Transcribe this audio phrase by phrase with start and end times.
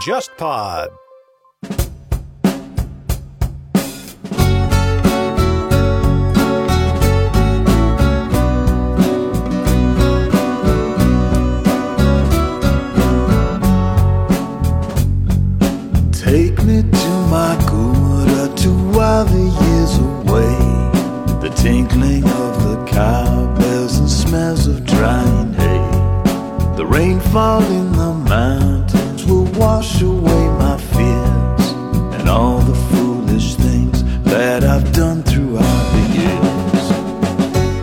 [0.00, 0.88] JustPod。
[27.32, 31.72] In the mountains will wash away my fears
[32.18, 35.62] and all the foolish things that I've done throughout
[35.92, 36.92] the years.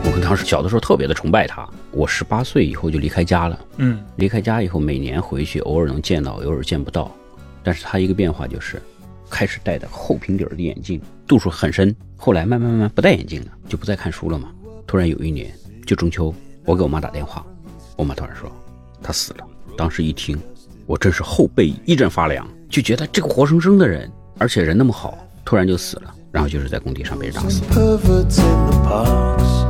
[0.04, 1.66] 我跟当时小的时候特别的崇拜他。
[1.94, 7.10] 我十八岁以后就离开家了，嗯，离开家以后每年回去，偶尔能见到，偶尔见不到。
[7.64, 8.82] 但是他一个变化就是，
[9.30, 11.96] 开始戴的厚平底儿的眼镜，度数很深。
[12.18, 14.50] 后来慢慢慢慢不戴眼镜了，就不再看书了嘛。
[14.86, 15.54] 突然有一年，
[15.86, 16.36] 就中秋，
[16.66, 17.46] 我给我妈打电话，
[17.96, 18.52] 我妈突然说
[19.02, 19.46] 他死了。
[19.78, 20.40] 当时一听，
[20.86, 26.14] 我真是后背一阵发凉，就觉得这个活生生的人，而且人那么好，突然就死了。
[26.30, 27.74] 然后就是在工地上被人打死 Some。
[27.74, 29.66] perverts in the parks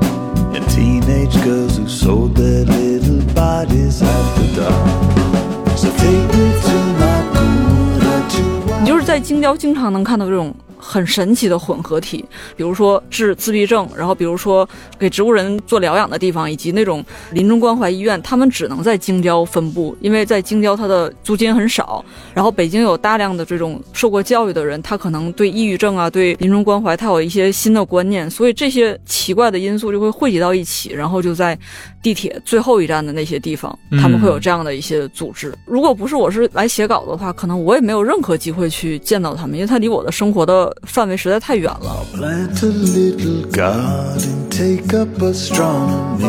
[0.53, 5.77] and teenage girls who sold their little bodies after dark.
[5.77, 10.53] So take me to my Gura to 你就是在京郊经常能看到这种
[10.88, 12.23] 很神奇的混合体，
[12.55, 22.03] 比如说治自闭症，然后比如说给植物人做疗养的地方，以及那种临终关怀医院，他们只能在京郊分布，因为在京郊它的租金很少。
[22.33, 31.58] 然后北京有大量的这种受过教育的人，他可能对抑郁症啊，对临终关怀，他有一些新的观念，所以这些奇怪的因素就会汇集到一起，然后就在
[32.08, 35.53] 地铁最后一站的那些地方，他们会有这样的一些组织。
[35.66, 42.05] 如果不是我是来写稿的话，可能我也没有任何机会去见到他们，因为他离我的生活的范围实在太远了。
[42.16, 46.23] plant a little garden, take up astronomy,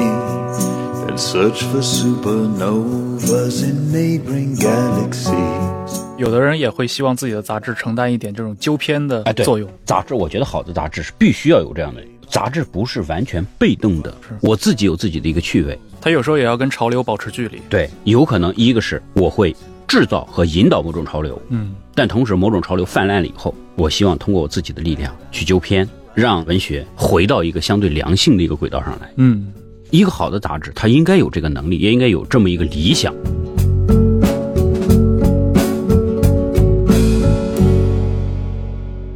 [1.06, 6.02] and search for supernovas in neighboring galaxies.
[6.16, 9.70] 有的人也会希望自己的杂志承担一点这种纠偏的哎，对，作用。
[9.84, 12.02] 杂志，我觉得好的杂志是必须要有这样的。
[12.38, 15.76] 杂志不是完全被动的，我自己有自己的一个趣味。
[16.00, 17.60] 他有时候也要跟潮流保持距离。
[17.68, 19.52] 对，有可能一个是我会
[19.88, 25.84] 制造和引导某种潮流，嗯，但同时某种潮流泛滥了以后，我希望通过我自己的力量去纠偏，
[26.14, 29.12] 让文学回到一个相对良性的一个轨道上来。
[29.16, 29.52] 嗯，
[29.90, 33.12] 一个好的杂志，它应该有这个能力，也应该有这么一个理想。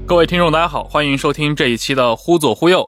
[0.04, 2.81] 各位听众，大家好，欢迎收听这一期的《忽左忽右》。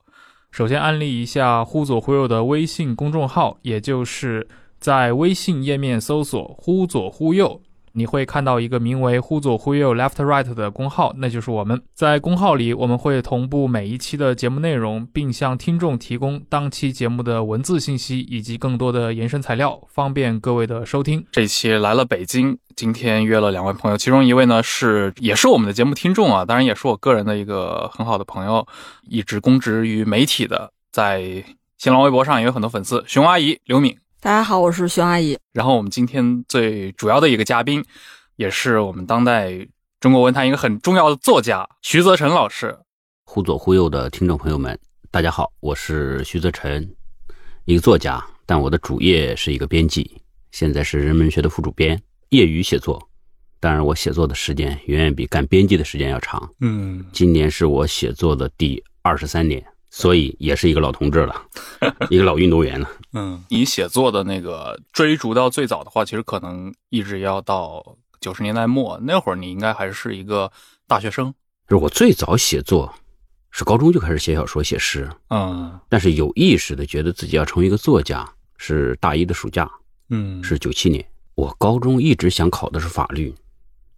[0.55, 4.47] 首先安利一下“忽左忽右”的微信公众号，也就是
[4.79, 7.61] 在微信页面搜索“忽左忽右”，
[7.97, 11.81] 你会看到一个名为“忽左忽右 Left Right” 的公号，那就是我们。
[11.95, 21.25] 在公号里，我们会同步每一期的节目内容，并向听众提供当期节目的文字信息以及更多的延伸材料，方便各位的收听。
[21.31, 28.67] 这期来了北京，今天约了两位朋友，其中一位呢是也是我们的节目听众啊，当然也是我个人的一个很好的朋友，
[29.09, 31.45] 一直公职于媒体的，在
[31.79, 33.97] 新浪微博上也有很多粉丝，熊阿姨刘敏。
[34.25, 35.39] 大家好，我是熊阿姨。
[35.53, 37.85] 然后我们今天最主要的一个嘉宾，
[38.37, 39.69] 也是我们当代
[40.01, 42.75] 中国文坛一个很重要的作家徐泽成老师。
[43.27, 44.79] 忽左忽右的听众朋友们，
[45.11, 46.89] 大家好，我是徐泽成，
[47.67, 50.11] 一个作家，但我的主业是一个编辑，
[50.53, 53.07] 现在是人文学的副主编，业余写作。
[53.61, 56.51] 当然，我写作的时间远远比干编辑的时间要长。
[56.63, 59.63] 嗯，今年是我写作的第二十三年，
[59.97, 61.41] 所以也是一个老同志了，
[62.11, 62.91] 一个老运动员了。
[63.13, 70.51] 嗯，你写作的那个追逐到最早的话，其实可能一直要到九十年代末那会儿，你应该还是一个
[70.89, 71.33] 大学生。
[71.69, 72.93] 就是我最早写作
[73.53, 79.71] 是高中就开始写小说、写诗，嗯但是有意识的觉得自己要成为一个作家是大一的暑假，
[80.11, 81.07] 嗯是九七年。
[81.37, 83.33] 我高中一直想考的是法律，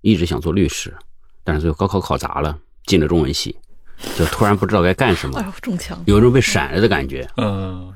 [0.03, 0.95] 一直想做律师，
[1.43, 3.57] 但是最后高考考砸了，进了中文系，
[4.17, 6.03] 就突然不知道该干什么，哎呦，中枪！
[6.07, 7.29] 有一种被闪了的感觉。
[7.37, 7.93] 嗯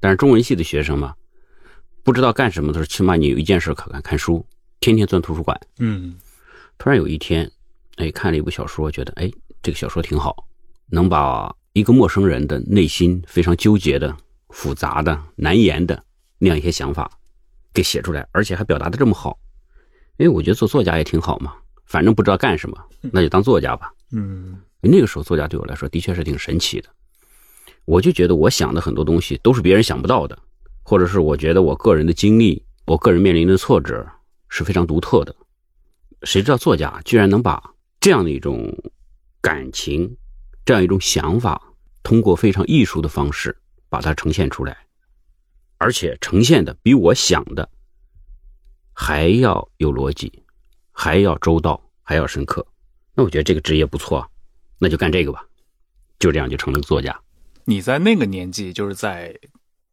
[0.00, 1.14] 但是中文系的学生嘛，
[2.04, 4.44] 不知道干什么的时候，起码你有一件事可干，看书，
[4.80, 5.58] 天天钻图书馆。
[5.78, 6.16] 嗯
[6.78, 7.50] 突然有一天，
[7.96, 9.28] 哎，看了一部小说，觉得哎，
[9.62, 10.46] 这个小说挺好，
[10.86, 14.16] 能把一个陌生人的内心非常纠结的、
[14.50, 16.00] 复杂的、难言的
[16.38, 17.10] 那样一些想法
[17.74, 19.36] 给写出来，而且还表达的这么好。
[20.18, 21.54] 因为，我觉得做作家也挺好嘛，
[21.88, 23.92] 反正不知道干什么，那就当作家吧。
[24.12, 26.88] 嗯那个时候，作家对我来说的确是挺神奇的。
[27.84, 30.38] 我就觉得我想的很多东西都是别人想不到的，
[30.82, 34.06] 或者是我觉得我个人的经历，我个人面临的挫折
[34.48, 35.34] 是非常独特的。
[36.22, 37.62] 谁知道作家居然能把
[37.98, 38.72] 这样的一种
[39.40, 40.16] 感情，
[40.64, 41.60] 这样一种想法，
[42.02, 43.56] 通过非常艺术的方式
[43.88, 44.76] 把它呈现出来。
[45.78, 47.68] 而且呈现的比我想的
[48.92, 50.42] 还要有逻辑，
[51.00, 52.66] 还要周到，还要深刻。
[53.14, 54.28] 那我觉得这个职业不错啊，
[54.80, 55.46] 那就干这个吧。
[56.18, 57.16] 就这样就成了作家。
[57.66, 59.32] 你在那个年纪，就是在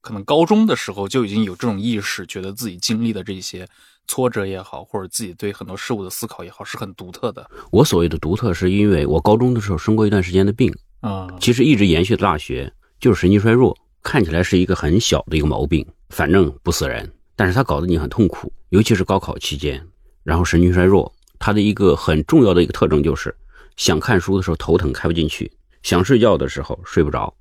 [0.02, 3.68] 可能高中的时候就已经有这种意识，觉得自己经历的这些
[4.08, 7.48] 挫折也好，或者自己对很多事物的思考也好，是很独特的。
[7.70, 19.86] 我所谓的独特，是因为我高中的时候生过一段时间的病，啊、其实一直延续到大学，就是神经衰弱，看起来是一个很小的一个毛病，反正不死人，但是它搞得你很痛苦，尤其是高考期间，
[20.26, 23.34] 然后神经衰弱，它的一个很重要的一个特征就是，
[23.78, 25.50] 想看书的时候头疼开不进去，
[25.84, 27.34] 想睡觉的时候睡不着，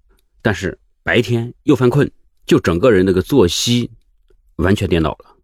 [0.43, 2.09] 但是白天又犯困，
[2.47, 3.91] 就整个人那个作息
[4.57, 5.35] 完全颠倒了。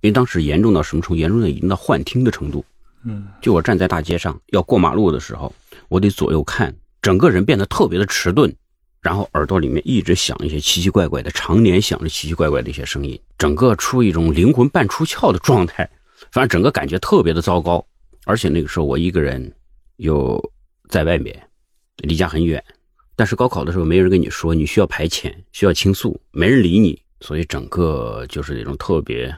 [0.00, 1.20] 因为当时严重到什么程度？
[1.20, 2.64] 严重到已经到幻听的程度。
[3.06, 5.52] 嗯就我站在大街上要过马路的时候，
[5.88, 8.54] 我得左右看，整个人变得特别的迟钝，
[9.00, 15.90] 然后耳朵里面一直响一些奇奇怪怪的，常年响着奇奇怪怪的一些声音，整个处一种灵魂半出窍的状态，
[16.34, 17.86] 反正整个感觉特别的糟糕。
[18.24, 19.54] 而且那个时候我一个人
[19.98, 20.52] 又
[20.88, 21.40] 在外面，
[21.98, 22.62] 离家很远，
[23.14, 29.32] 但是高考的时候没人跟你说你需要排遣，需要倾诉，没人理你，所以整个就是那种特别，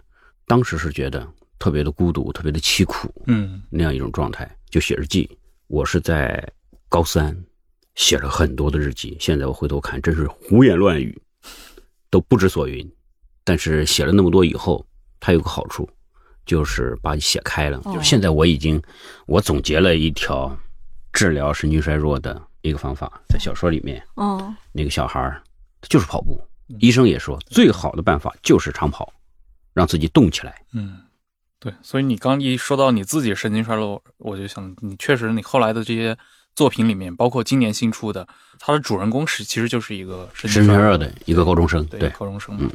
[0.47, 1.29] 当时是觉得
[1.59, 3.13] 特别的孤独，特别的凄苦。
[3.27, 5.29] 嗯那样一种状态，就写日记。
[5.67, 6.43] 我是在
[6.89, 7.37] 高三
[7.97, 11.21] 写了很多的日记，现在我回头看，真是胡言乱语，
[12.09, 12.91] 都不知所云。
[13.45, 14.87] 但是写了那么多以后，
[15.21, 15.89] 它有个好处，
[16.47, 17.79] 就是把你写开了。
[17.85, 18.81] 哦就是现在我已经，
[19.27, 20.57] 我总结了一条
[21.13, 25.43] 治疗神经衰弱的一个方法，在小说里面，哦，那个小孩儿
[25.83, 26.41] 就是跑步，
[26.81, 29.13] 医生也说，最好的办法就是长跑，
[29.75, 30.63] 让自己动起来。
[30.73, 30.99] 嗯，
[31.61, 31.73] 对。
[31.83, 36.17] 所以你刚一说到你自己神经衰弱，我就想，你确实你后来的这些
[36.55, 38.27] 作品里面，包括今年新出的，
[38.59, 42.71] 它的主人公是其实就是一个神经衰弱神经衰弱的一个高中生，对对，高中生嗯。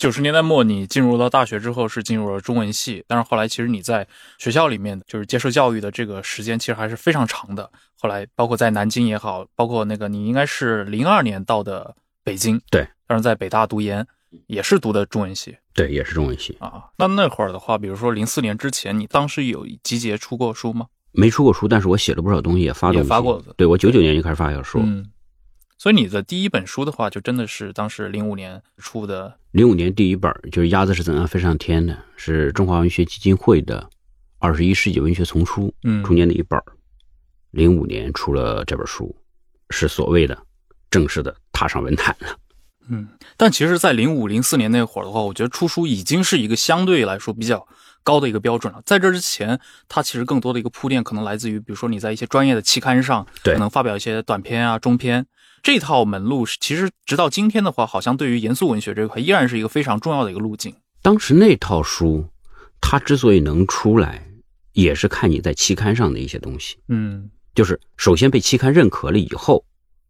[0.00, 4.08] 九十年代末，你进入到大学之后是进入了中文系，但是后来其实你在
[4.38, 7.70] 学校里面就是接受教育的这个时间其实还是非常长的。
[8.00, 11.94] 后来包括在南京也好，包括那个你应该是零二年到的
[12.24, 14.06] 北京，对，但是在北大读研
[14.46, 16.56] 也是读的中文系对，也是中文系。
[16.60, 16.84] 啊。
[16.96, 20.86] 那那会儿的话，比如说零四年之前，你当时有集结出过书吗？
[21.12, 25.04] 没出过书，但是我写了不少东西，也发发过对我九九年就开始发小说，嗯，
[25.80, 29.38] 所以你的第一本书的话，就真的是当时零五年出的。
[29.52, 33.88] 零五年第一本就是《鸭子是怎样飞上天的》，是中华文学基金会的
[34.38, 36.60] 二十一世纪文学丛书嗯中间的一本。
[37.52, 39.16] 零五年出了这本书，
[39.70, 40.36] 是所谓的
[40.90, 42.36] 正式的踏上文坛了。
[42.90, 47.66] 嗯，但其实，在零五零四年那会儿的话，我觉得出书已经是一个相对来说比较
[48.02, 48.82] 高的一个标准了。
[48.84, 55.24] 在这之前，它其实更多的一个铺垫，可能来自于比如说你在一些专业的期刊上，对可能发表一些短篇啊、中篇
[55.62, 60.74] 这套门路是，其实直到今天的话，好像对于严肃文学这一块，依然是一个非常重要的一个路径。
[61.02, 62.26] 当时那套书，
[62.80, 64.26] 它之所以能出来，
[64.72, 69.64] 也是看你在期刊上的一些东西，嗯，就是首先被期刊认可了以后，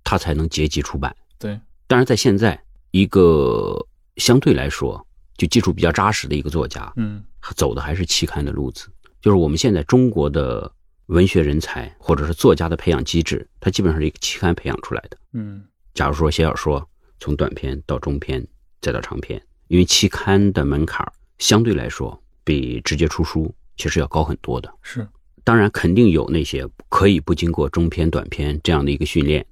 [0.05, 1.14] 它才能结集出版。
[1.38, 2.61] 对，当然，在现在
[2.91, 3.76] 一个
[4.17, 5.05] 相对来说
[5.37, 7.23] 就基础比较扎实的一个作家，嗯
[7.56, 8.88] 走的还是期刊的路子。
[9.23, 10.70] 就是我们现在中国的
[11.11, 15.19] 文学人才或者是作家的培养机制，它基本上是一个期刊培养出来的。
[15.33, 15.62] 嗯
[15.93, 18.47] 假如说写小说，从短篇到中篇
[18.81, 21.05] 再到长篇，因为期刊的门槛
[21.39, 24.73] 相对来说比直接出书其实要高很多的。
[24.83, 25.07] 是，
[25.43, 29.45] 当然，肯定有那些可以不经过中篇、短篇这样的一个训练，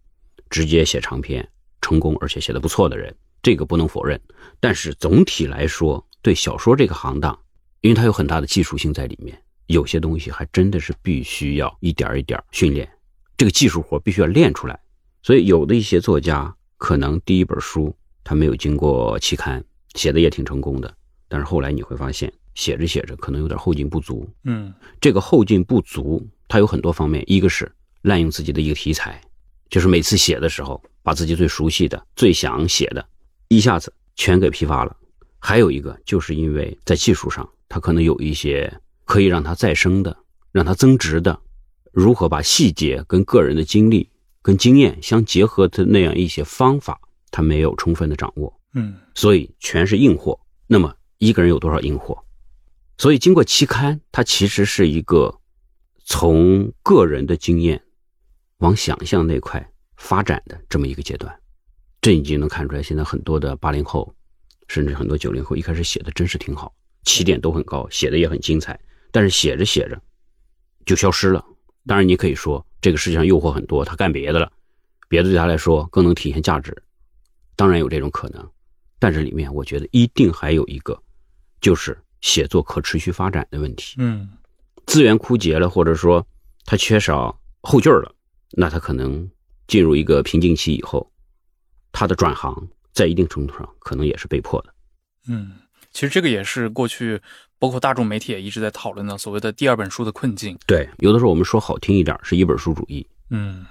[0.48, 1.46] 直接写长篇
[1.80, 3.12] 成功，而且写的不错的人，
[3.42, 4.18] 这个不能否认。
[4.60, 7.36] 但是总体来说，对小说这个行当，
[7.80, 12.88] 因为它有很大的技术性在里面，有些东西还真的是必须要一点一点训练，
[13.36, 14.78] 这个技术活必须要练出来。
[15.22, 17.94] 所以，有的一些作家可能第一本书
[18.24, 19.62] 他没有经过期刊，
[19.94, 20.92] 写的也挺成功的，
[21.28, 24.72] 但是后来你会发现，写着写着可能有点后劲不足，嗯。
[25.00, 27.70] 这个后劲不足，它有很多方面，一个是
[28.02, 29.20] 滥用自己的一个题材，
[29.68, 33.06] 就是每次写的时候，把自己最熟悉的、最想写的，
[33.48, 34.96] 一下子全给批发了；
[35.38, 38.72] 还有一个，就是因为在技术上，他可能有一些
[39.08, 40.14] 可以让它再生的、
[40.52, 41.40] 让它增值的，
[41.92, 44.10] 如何把细节跟个人的经历、
[44.42, 47.00] 跟经验相结合的那样一些方法，
[47.30, 48.54] 他没有充分的掌握。
[48.74, 50.38] 嗯所以全是硬货。
[50.66, 52.22] 那么一个人有多少硬货？
[52.98, 55.34] 所以经过期刊，它其实是一个
[56.04, 57.82] 从个人的经验
[58.58, 61.34] 往想象那块发展的这么一个阶段。
[62.02, 64.14] 这已经能看出来，现在很多的八零后，
[64.68, 66.74] 甚至很多九零后，一开始写的真是挺好，
[67.04, 68.78] 起点都很高，写的也很精彩，
[69.10, 70.00] 但是写着写着
[70.86, 71.44] 就消失了。
[71.86, 74.52] 当然，你可以说这个世界上诱惑很多，他干别的了，
[75.08, 76.76] 别的对他来说更能体现价值，
[77.56, 78.50] 当然有这种可能。
[78.98, 81.00] 但是里面我觉得一定还有一个，
[81.60, 83.94] 就是写作可持续发展的问题。
[83.98, 84.28] 嗯
[84.86, 86.26] 资源枯竭了，或者说
[86.64, 88.14] 他缺少后劲儿了，
[88.52, 89.30] 那他可能
[89.66, 91.10] 进入一个瓶颈期以后，
[91.92, 94.74] 他的转行在一定程度上可能也是被迫的。
[95.28, 95.52] 嗯，
[95.92, 97.20] 其实这个也是过去
[97.58, 100.56] 包括大众媒体也一直在讨论的所谓的第二本书的困境。
[100.66, 103.66] 对，有的时候我们说好听一点是一本书主义，嗯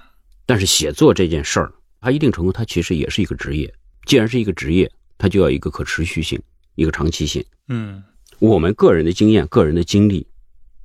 [0.46, 3.72] 但是写作这件事儿，它一定程度它其实也是一个职业。
[4.06, 6.40] 既然是一个职业，它就要一个可持续性，
[6.74, 7.44] 一个长期性。
[7.68, 8.02] 嗯
[8.38, 10.26] 我们个人的经验、个人的经历，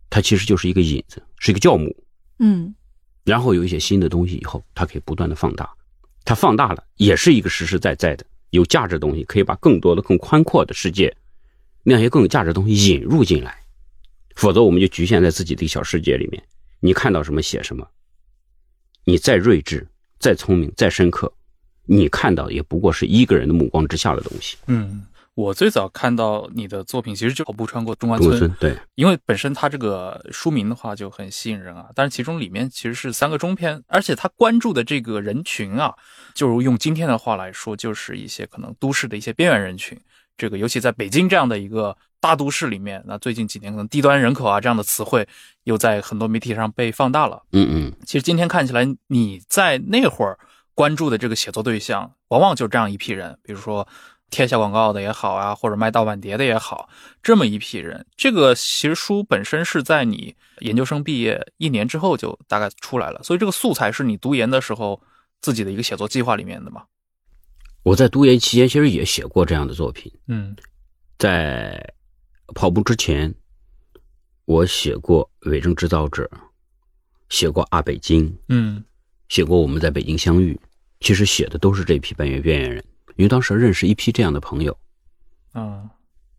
[0.09, 1.95] 它其实就是一个引子，是一个酵母。
[2.39, 2.73] 嗯
[3.23, 5.69] 然后有一些新的东西以后，它可以不断的放大，
[6.25, 11.15] 它放大了也是一个实实在在的有价值的东西，可以把更多的、更宽阔的世界，
[11.83, 13.59] 那些更有价值的东西引入进来，
[14.35, 16.41] 否则我们就局限在自己的一个小世界里面，
[16.79, 17.85] 你看到什么写什么，
[19.05, 19.87] 你再睿智、
[20.17, 21.31] 再聪明、再深刻，
[21.85, 24.57] 你看到也不过是一个人的目光之下的东西。
[24.67, 35.93] 嗯，我最早看到你的作品其实就《跑步穿过中关村中关》，村对，因为本身它这个书名的话就很吸引人啊，但是其中里面其实是三个中篇，而且他关注的这个人群啊，
[36.33, 39.99] 就如用今天的话来说，就是一些可能都市的一些边缘人群。
[40.37, 45.27] 这个尤其在北京这样的一个大都市里面，那最近几年可能低端人口啊这样的词汇
[45.63, 47.43] 又在很多媒体上被放大了。
[47.51, 50.37] 嗯嗯，其实今天看起来，你在那会儿
[50.73, 53.87] 关注的这个写作对象，往往就这样一批人，比如说
[54.31, 56.89] 贴小广告的也好啊，或者卖盗版碟的也好，
[57.21, 58.05] 这么一批人。
[58.15, 64.99] 这个其实书本身是在你研究生毕业一年之后就大概出来了，所以这个素材是你读研的时候
[65.41, 66.83] 自己的一个写作计划里面的嘛？
[67.83, 70.11] 我在读研期间其实也写过这样的作品。
[70.27, 70.55] 嗯
[71.19, 71.93] 在
[72.55, 73.33] 跑步之前，
[74.45, 76.29] 我写过《伪证制造者》，
[77.29, 78.83] 写过《阿北京》，嗯
[79.29, 80.53] 写过《我们在北京相遇》。
[80.99, 82.83] 其实写的都是这批边缘边缘人，
[83.17, 84.77] 因为当时认识一批这样的朋友。
[85.51, 85.89] 啊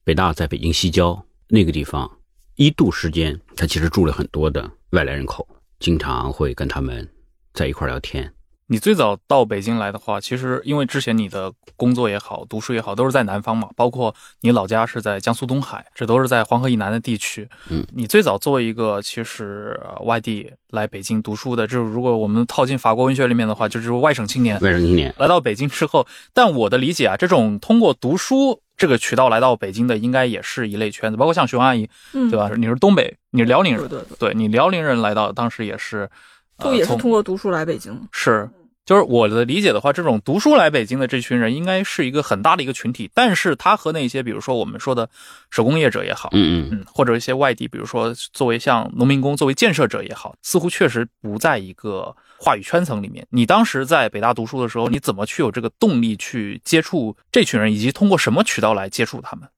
[0.02, 2.10] 北大在北京西郊那个地方，
[2.56, 5.46] 一度时间，他其实住了很多的外来人口，
[5.78, 7.06] 经常会跟他们
[7.52, 8.32] 在一块聊天。
[8.66, 17.48] 你最早到北京来的话，其实因为之前你的工作也好、读书也好，都是在南方嘛，包括你老家是在江苏东海，这都是在黄河以南的地区。
[17.68, 32.50] 嗯，你最早作为一个其实、呃外地来北京读书的，就是如果我们套进法国文学里面的话，就是外省青年外省青年，来到北京之后，但我的理解啊，这种通过读书这个渠道来到北京的，应该也是一类圈子，包括像熊阿姨，嗯，对吧？
[32.56, 36.08] 你是东北，你是辽宁人，对对对，对你辽宁人来到当时也是，呃、
[36.58, 38.08] 就也是通过读书来北京。
[38.12, 38.48] 是，
[38.84, 43.10] 就是我的理解的话，这种读书来北京的这群人，应该是一个很大的一个群体。
[43.14, 45.08] 但是他和那些比如说我们说的
[45.50, 53.26] 手工业者也好，嗯嗯，嗯，或者一些外地，比如说作为像农民工、作为建设者也好，似乎确实不在一个话语圈层里面。
[53.30, 59.48] 你当时在北大读书的时候，你怎么去有这个动力去接触这群人，以及通过什么渠道来接触他们？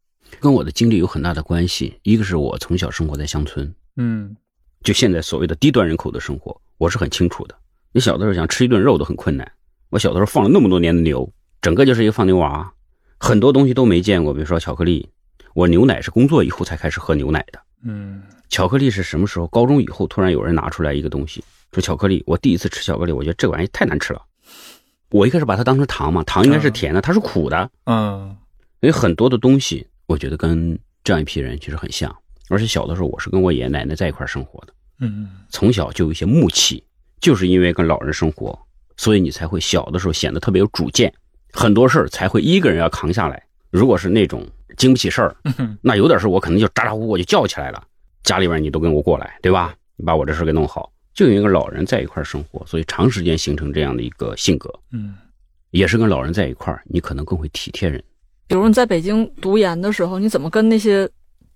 [0.41, 1.99] 跟我的经历有很大的关系。
[2.03, 4.37] 一个是我从小生活在乡村，嗯
[4.83, 7.54] 就现在所谓的低端人口的生活，我是很清楚的。
[7.92, 9.50] 你小的时候想吃一顿肉都很困难。
[9.90, 12.73] 我小的时候放了那么多年的牛，整个就是一个放牛娃，
[13.18, 15.09] 很多东西都没见过，比如说巧克力。
[15.54, 17.59] 我牛奶是工作以后才开始喝牛奶的。
[17.83, 19.47] 嗯巧克力是什么时候？
[19.47, 21.42] 高中以后突然有人拿出来一个东西，
[21.73, 22.23] 说巧克力。
[22.26, 24.21] 我第一次吃巧克力，我觉得这玩意太难吃了。
[25.11, 27.71] 我一开始把它当成糖嘛，糖应该是甜的，它是苦的。
[27.87, 28.37] 嗯
[28.80, 32.14] 因为很多的东西，我觉得跟这样一批人其实很像。
[32.50, 34.75] 而且小的时候，我是跟我爷爷奶奶在一块生活的。
[35.00, 36.83] 嗯从小就有一些木气，
[37.21, 38.59] 就是因为跟老人生活，
[38.97, 41.12] 所以你才会小的时候显得特别有主见，
[41.53, 43.43] 很多事儿才会一个人要扛下来。
[43.71, 47.83] 如果是那种经不起事儿，嗯那有点事儿我可能就咋咋呼呼我就叫起来了，
[48.23, 49.75] 家里边你都跟我过来，对吧？
[49.97, 50.93] 你把我这事给弄好。
[51.15, 55.15] 就因为跟老人在一块儿生活，所以长时间形成这样的一个性格，嗯
[55.71, 58.03] 也是跟老人在一块儿，你可能更会体贴人。
[58.47, 61.09] 比如你在北京读研的时候，你怎么跟那些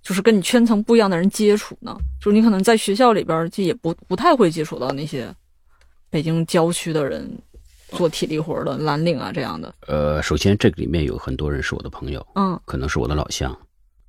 [0.02, 1.96] 就是跟你圈层不一样的人接触呢？
[2.20, 5.32] 就是你可能在学校里边儿就也不不太会接触到那些
[6.08, 7.30] 北京郊区的人
[7.90, 9.74] 做体力活的蓝领啊这样的。
[9.86, 13.56] 呃，首先这个里面有很多人是我的朋友，嗯可能是我的老乡，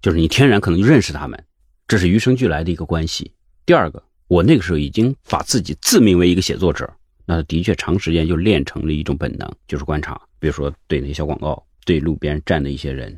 [0.02, 1.44] 就是你天然可能就认识他们，
[1.88, 3.32] 这是与生俱来的一个关系。
[3.66, 6.92] 第二个，我那个时候已经把自己自命为一个写作者，
[7.26, 13.18] 那的确长时间就练成了一种本能，就是观察，比如说对那些小广告，对路边站的一些人，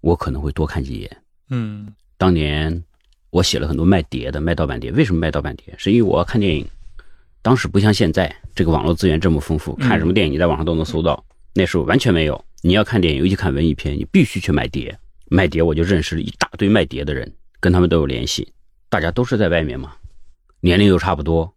[0.00, 1.16] 我可能会多看几眼。
[1.50, 2.84] 嗯当年
[3.30, 4.90] 我写了很多卖碟的，卖盗版碟。
[4.92, 5.74] 为什么卖盗版碟？
[5.76, 6.66] 是因为我要看电影，
[7.42, 11.24] 当时不像现在这个网络资源这么丰富，看什么电影你在网上都能搜到。
[11.52, 12.44] 那时候完全没有。
[12.62, 14.98] 你要看电影，尤其看文艺片，你必须去买碟。
[15.26, 17.30] 卖碟我就认识了一大堆卖碟的人，
[17.60, 18.50] 跟他们都有联系。
[18.88, 19.94] 大家都是在外面嘛，
[20.60, 21.52] 年龄又差不多，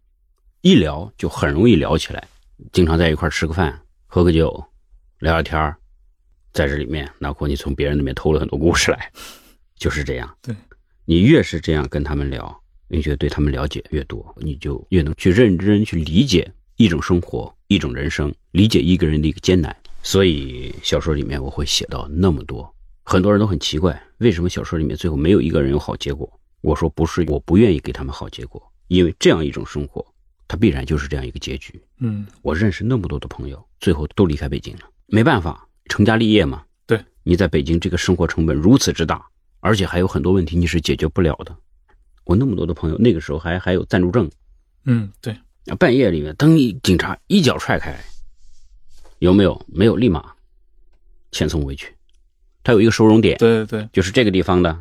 [0.60, 2.22] 一聊就很容易聊起来。
[2.72, 4.64] 经常在一块吃个饭，喝个酒，
[5.20, 5.74] 聊聊天
[6.52, 9.10] 在这里面，那或你从别人那边偷了很多故事来，
[9.78, 10.36] 就是这样。
[10.42, 10.54] 对，
[11.04, 19.74] 你越是这样跟他们聊，你觉得对他们了解越多，你就越能去认真去理解一种生活、一种人生，理解一个人的一个艰难。
[20.02, 26.30] 所以小说里面我会写到那么多，很多人都很奇怪，为什么小说里面最后没有一个人有好结果？
[26.60, 30.04] 我说不是，我不愿意给他们好结果，因为这样一种生活，
[30.46, 31.80] 它必然就是这样一个结局。
[31.98, 36.64] 嗯，我认识那么多的朋友，最后都离开北京了，没办法，成家立业嘛。
[36.86, 39.24] 对，你在北京这个生活成本如此之大，
[39.60, 41.56] 而且还有很多问题你是解决不了的。
[42.24, 44.30] 我那么多的朋友，那个时候还还有暂住证，
[44.84, 45.32] 嗯，对，
[45.66, 47.98] 啊，半夜里面灯一警察一脚踹开，
[49.18, 49.64] 有没有？
[49.66, 50.22] 没有，立马
[51.32, 51.94] 遣送回去。
[52.62, 54.78] 他有一个收容点，对对对，就是这个地方的，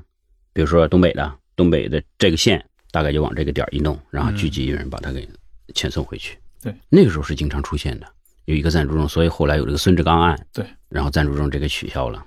[0.52, 5.26] 比如说东北的，东北的这个县，大概就往这个点一弄，然后聚集一人把他给
[5.74, 6.38] 遣送回去。
[6.62, 8.06] 对，那个时候是经常出现的，
[8.44, 10.48] 有一个暂住证，所以后来有这个孙志刚案。
[10.52, 12.26] 对，然后暂住证这个取消了。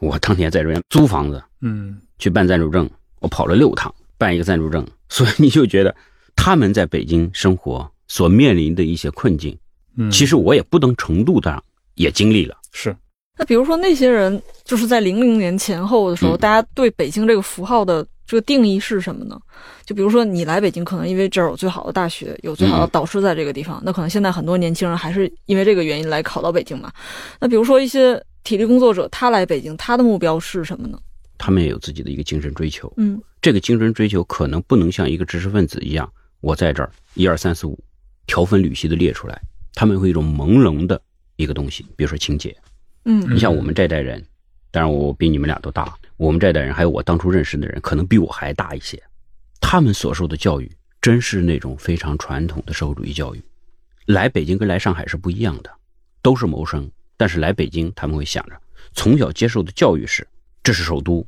[0.00, 2.88] 我当年在这边租房子嗯，去办暂住证，
[3.20, 5.94] 我跑了六趟办一个暂住证， 所以你就觉得
[6.34, 9.56] 他们在北京生活所面临的一些困境，
[9.96, 11.62] 嗯其实我也不同程度上
[11.94, 12.56] 也经历了。
[12.72, 12.96] 是，
[13.38, 19.38] 那比如说那些人，就是在零零年前后的时候，嗯大家对北京这个符号的这个定义是什么呢？
[19.84, 26.90] 就比如说你来北京，可能因为这儿有最好的大学，有最好的嗯导师在这个地方，那可能现在很多年轻人还是因为这个原因来考到北京嘛。
[27.40, 30.98] 那比如说一些体力工作者，他来北京，他的目标是什么呢？
[31.38, 37.78] 他们也有自己的一个精神追求，嗯这个精神追求可能不能像一个知识分子一样，我在这儿一二三四五
[38.26, 39.40] 条分缕析的列出来，
[39.74, 41.00] 他们会有一种朦胧的
[41.36, 42.54] 一个东西，比如说情节。
[43.06, 44.22] 嗯你像我们这代人，
[44.70, 49.02] 当然我比你们俩都大，我们这代人还有我当初认识的人，可能比我还大一些。
[49.58, 50.70] 他们所受的教育
[51.00, 53.42] 真是那种非常传统的社会主义教育。
[54.04, 55.70] 来北京跟来上海是不一样的，
[56.20, 56.90] 都是谋生，
[57.20, 58.52] 但是来北京他们会想着
[58.94, 60.26] 从小接受的教育是
[60.62, 61.26] 这是首都，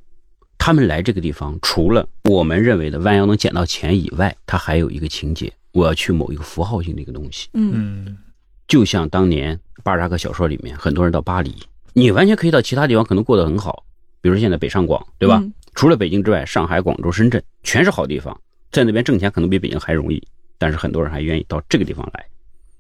[0.57, 7.51] 他们来这个地方除了我们认为的弯腰能捡到钱以外，他还有一个情节，我要去某一个符号性的一个东西。
[7.53, 8.07] 嗯。
[8.07, 8.17] 嗯
[8.67, 11.55] 就像当年巴尔扎克小说里面，很多人到巴黎，
[11.93, 13.85] 你完全可以到其他地方，可能过得很好，
[14.23, 15.41] 比如现在北上广，对吧？
[15.43, 15.53] 嗯。
[15.75, 20.27] 除了北京之外，上海、广州、深圳全是好地方，在那边挣钱可能比北京还容易，
[20.57, 22.25] 但是很多人还愿意到这个地方来，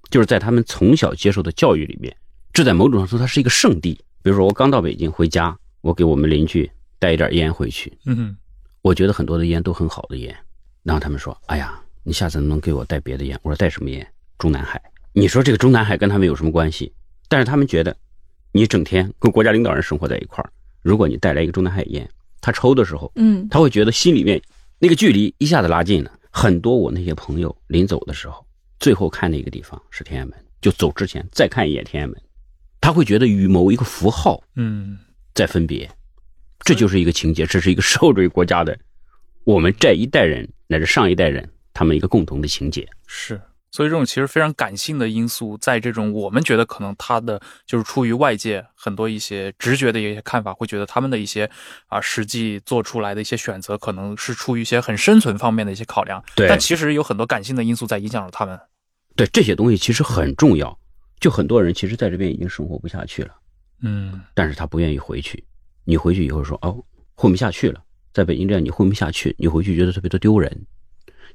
[0.08, 2.16] 就是在他们从小接受的教育里面，
[2.52, 3.98] 这在某种程度上它是一个圣地。
[4.22, 8.36] 比如说我刚到北京回家，我给我们邻居带一点烟回去，嗯
[8.82, 10.34] 我觉得很多的烟都很好的烟，
[10.82, 14.06] 然后他们说：“哎呀，你下次能不能给我带别的烟？”我说：“带什么烟？
[14.38, 14.80] 中南海。”
[15.14, 16.92] 你说这个中南海跟他们有什么关系？
[17.28, 17.96] 但是他们觉得，
[18.52, 20.50] 你整天跟国家领导人生活在一块儿，
[20.82, 22.08] 如果你带来一个中南海烟，
[22.40, 24.40] 他抽的时候，嗯他会觉得心里面
[24.78, 26.10] 那个距离一下子拉近了。
[26.30, 28.44] 很多我那些朋友临走的时候，
[28.80, 32.20] 最后看的一个地方是天安门，就走之前再看一眼天安门，
[32.82, 34.98] 他会觉得与某一个符号嗯
[35.34, 35.90] 在分别，
[36.60, 38.78] 这就是一个情节，这是一个社会主义国家的
[39.44, 42.86] 我们这一代人乃至上一代人他们一个共同的情节。
[43.06, 43.40] 是。
[43.74, 51.50] 所以这种其实非常感性的因素，在这种我们觉得可能他的就是出于外界很多一些直觉的一些看法，会觉得他们的一些
[51.86, 56.22] 啊实际做出来的一些选择，可能是出于一些很生存方面的一些考量。
[56.34, 58.60] 对但其实有很多感性的因素在影响着他们。
[59.16, 60.78] 对这些东西其实很重要，
[61.22, 63.30] 就很多人其实在这边已经生活不下去了，
[63.82, 65.42] 嗯但是他不愿意回去。
[65.84, 67.80] 你回去以后说哦，混不下去了，
[68.12, 70.66] 在北京这样你混不下去，你回去觉得特别的丢人，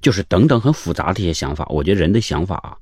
[0.02, 1.66] 就是等等很复杂的一些想法。
[1.70, 2.76] 我觉得人的想法啊，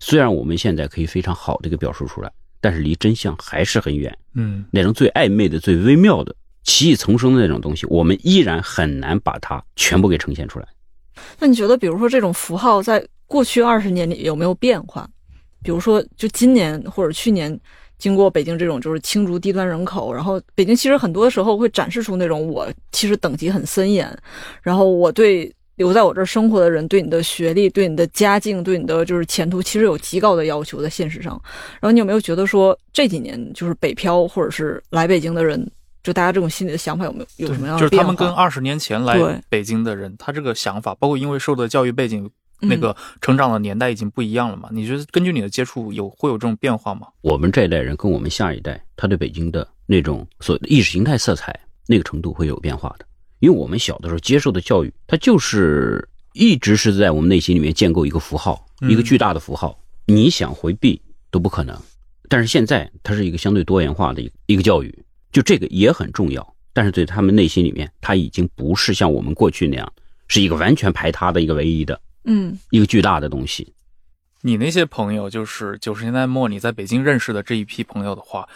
[0.00, 2.30] 虽然我们现在可以非常好的一个表述出来，
[2.60, 4.14] 但是离真相还是很远。
[4.34, 10.68] 嗯那种最暧昧的、最微妙的、奇异丛生的那种东西，我们依然很难把它全部给呈现出来。
[11.38, 15.08] 那你觉得，比如说这种符号在过去二十年里有没有变化？
[15.64, 17.58] 比如说，就今年或者去年，
[17.98, 24.16] 经过北京这种就是清除低端人口，然后北京其实很多时候会展示出那种我其实等级很森严，
[24.62, 31.32] 然后我对留在我这儿生活的人，对你的学历、对你的家境、对你的就是前途，其实有极高的要求在现实上。
[31.80, 35.68] 然后你有没有觉得说这几年就是北漂或者是来北京的人，
[36.02, 38.04] 就大家这种心里的想法有没有有什么样的变化？
[38.04, 42.30] 他们跟二十年前来北京的人，他这个想法，包括因为受的教育背景，
[42.64, 44.68] 那个成长的年代已经不一样了嘛？
[44.72, 47.06] 你觉得根据你的接触有会有这种变化吗？
[47.20, 53.06] 我们这一代人跟我们下一代，他对北京的那种所谓的意识形态色彩，那个程度会有变化的。
[53.40, 61.00] 因为我们小的时候接受的教育，它就是一直是在我们内心里面建构一个符号，嗯一个巨大的符号，你想回避
[61.30, 61.78] 都不可能。
[62.28, 66.54] 但是现在它是一个相对多元化的一个一个教育，就这个也很重要。
[66.72, 69.92] 但是对他们内心里面，它已经不是像我们过去那样，
[70.26, 73.74] 是一个完全排他的一个唯一的嗯一个巨大的东西。
[74.42, 78.46] 你那些朋友，就是九十年代末你在北京认识的这一批朋友的话，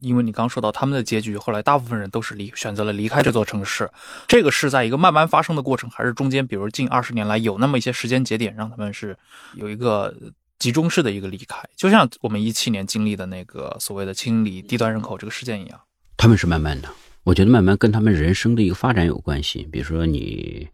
[0.00, 3.90] 因为你刚说到他们的结局，后来大部分人都是离选择了离开这座城市。
[4.26, 9.16] 这个是在一个慢慢发生的过程，还是中间，比如近二十年来有那么一些时间节点，让他们是
[9.54, 10.14] 有一个
[10.58, 15.80] 集中式的一个离开，就像我们一七年经历的那个所谓的清理低端人口这个事件一样。
[16.16, 16.88] 他们是慢慢的，
[17.24, 19.66] 我觉得慢慢跟他们人生的一个发展有关系。
[19.72, 20.68] 比如说你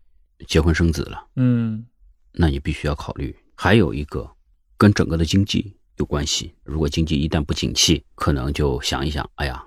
[0.48, 1.86] 结婚生子了，嗯
[2.34, 3.34] 那你必须要考虑。
[3.56, 4.28] 还有一个
[4.76, 6.52] 跟整个的经济有关系。
[6.64, 9.64] 如果经济一旦不景气，可能就想一想，哎呀，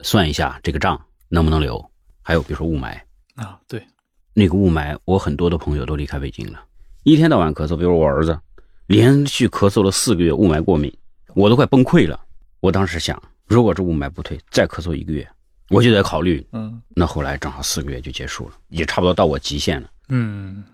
[0.00, 1.84] 算一下这个账能不能留。
[2.22, 2.98] 还有比如说雾霾，
[3.34, 3.84] 啊，对，
[4.32, 6.64] 那个雾霾，我很多的朋友都离开北京了，
[7.02, 7.76] 一天到晚咳嗽。
[7.76, 8.38] 比如我儿子，
[8.86, 10.96] 连续咳嗽了四个月，雾霾过敏，
[11.34, 12.18] 我都快崩溃了。
[12.60, 15.28] 我当时想，如果这雾霾不退，再咳嗽一个月，
[15.68, 16.46] 我就得考虑。
[16.52, 19.90] 嗯那后来正好四个月就结束了，也差不多到我极限了。
[20.08, 20.64] 嗯。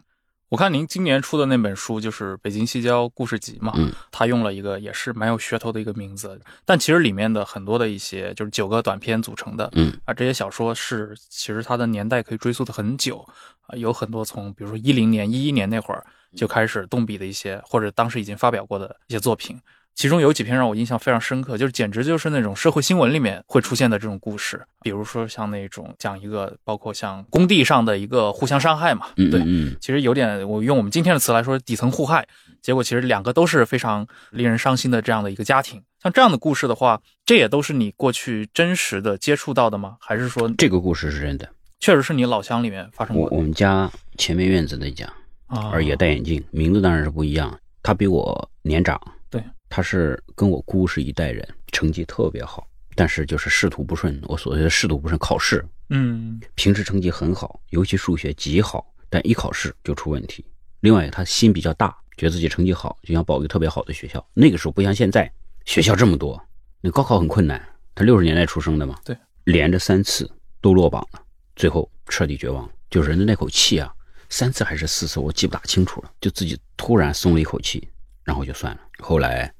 [0.50, 13.24] 我看您今年出的那本书就是《北京西郊故事集》嘛，嗯，他用了一个也是蛮有噱头的一个名字，但其实里面的很多的一些就是九个短篇组成的，嗯啊，这些小说是其实它的年代可以追溯的很久
[13.68, 19.56] 啊，有很多从比如说一零年、一一年那会儿就开始动笔的一些，或者当时已经发表过的一些作品。
[19.94, 29.40] 其中有几篇让我印象非常深刻，就是简直就是那种社会新闻里面会出现的这种故事，比如说像那种讲一个，包括像工地上的一个互相伤害嘛，对，
[29.80, 32.26] 其实有点，我用我们今天的词来说，底层互害。
[32.62, 35.82] 结果其实两个都是非常令人伤心的这样的一个家庭。
[36.02, 39.96] 像这样的故事的话，这也都是你过去真实的接触到的吗？
[40.00, 41.48] 还是说这个故事是真的。
[41.78, 43.36] 确实是你老乡里面发生我过的？
[43.36, 45.06] 我们家前面院子那家，
[45.46, 47.58] 啊，而也戴眼镜，名字当然是不一样。
[47.82, 49.12] 他比我年长，对，
[49.70, 54.20] 他是跟我姑是一代人，成绩特别好，但是就是仕途不顺。
[54.24, 60.44] 我所谓的仕途不顺，考试嗯平时成绩很好，尤其数学极好，但一考试就出问题。
[60.80, 64.22] 另外，他心比较大，觉得自己成绩好，就想报一个特别好的学校。
[64.34, 65.32] 那个时候不像现在，
[65.64, 66.42] 学校这么多，
[66.80, 67.64] 那高考很困难。
[67.94, 70.30] 他六十年代出生的嘛，对，连着三次
[70.60, 71.22] 都落榜了，
[71.54, 72.72] 最后彻底绝望了。
[72.88, 73.92] 就人的那口气啊，
[74.30, 77.86] 三次还是四次，我记不大清楚了，就自己突然松了一口气，
[78.24, 78.80] 然后就算了。
[79.00, 79.52] 后来，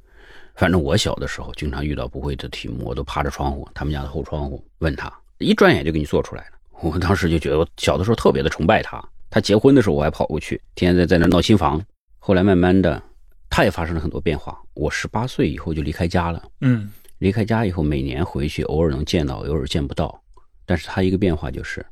[0.61, 6.59] 反正我小的时候经常遇到不会的题目，我都趴着窗户，他们家的后窗户问他，一转眼就给你做出来了。
[6.85, 9.03] 我当时就觉得，我小的时候特别的崇拜他。
[9.31, 11.83] 他结婚的时候，我还跑过去，天天在在那闹新房。
[12.18, 13.03] 后来慢慢的，
[13.49, 14.61] 他也发生了很多变化。
[14.75, 20.23] 我十八岁以后就离开家了，嗯离开家以后，每年回去偶尔能见到，偶尔见不到。
[20.66, 21.83] 但是他一个变化就是，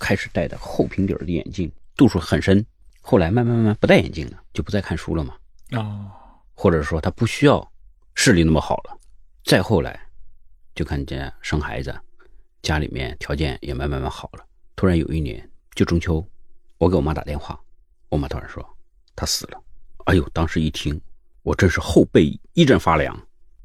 [0.00, 2.66] 开始戴的厚平底儿的眼镜，度数很深。
[3.00, 5.34] 后来慢慢慢慢不戴眼镜了，就不再看书了嘛。
[5.74, 6.10] 哦
[6.58, 7.70] 或者说他不需要
[8.16, 8.98] 视力那么好了。
[9.44, 10.00] 再后来，
[10.74, 11.94] 就看见生孩子，
[12.62, 14.44] 家里面条件也慢慢慢好了。
[14.74, 16.26] 突然有一年，就中秋，
[16.78, 17.60] 我给我妈打电话，
[18.08, 18.66] 我妈突然说
[19.14, 19.62] 他死了。
[20.06, 20.98] 哎呦，当时一听，
[21.42, 23.16] 我真是后背一阵发凉，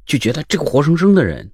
[0.06, 1.50] 就觉得这个活生生的人，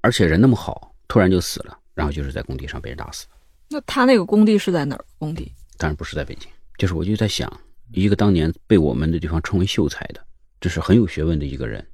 [0.00, 3.24] 而且人那么好，突然就死了，然后就是在工地上被人打死。
[3.68, 5.04] 那他那个工地是在哪儿？
[5.16, 7.50] 工地当然不是在北京，就是我就在想，
[7.92, 10.26] 一个当年被我们的地方称为秀才的，
[10.60, 11.86] 这是很有学问的一个人，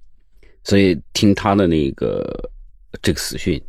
[0.65, 2.51] 所以听他的那个
[3.01, 3.63] 这个死讯，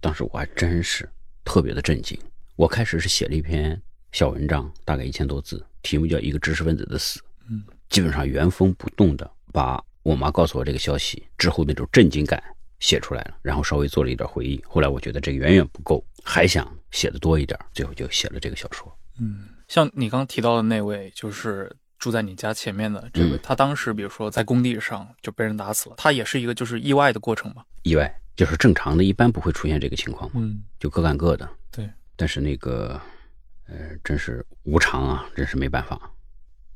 [0.00, 1.08] 当时我还真是
[1.44, 2.18] 特别的震惊。
[2.56, 3.80] 我开始是写了一篇
[4.12, 12.42] 小文章，大概一千多字，题目叫《一个知识分子的死》，嗯，基本上原封不动的把我妈告诉我这个消息之后那种震惊感
[12.80, 14.62] 写出来了，然后稍微做了一点回忆。
[14.66, 18.90] 后来我觉得这个远远不够，还想写的多一点，最后就写了这个小说。
[19.20, 27.64] 嗯，像你刚提到的那位，就是住在你家前面的这位，嗯他当时比如说在工地上就被人打死了，他也是一个就是意外的过程嘛？
[27.82, 31.48] 意外，就是正常的，一般不会出现这个情况嘛，嗯，就各干各的。
[31.70, 33.00] 对，但是那个，
[33.66, 36.10] 呃，真是无常啊，真是没办法。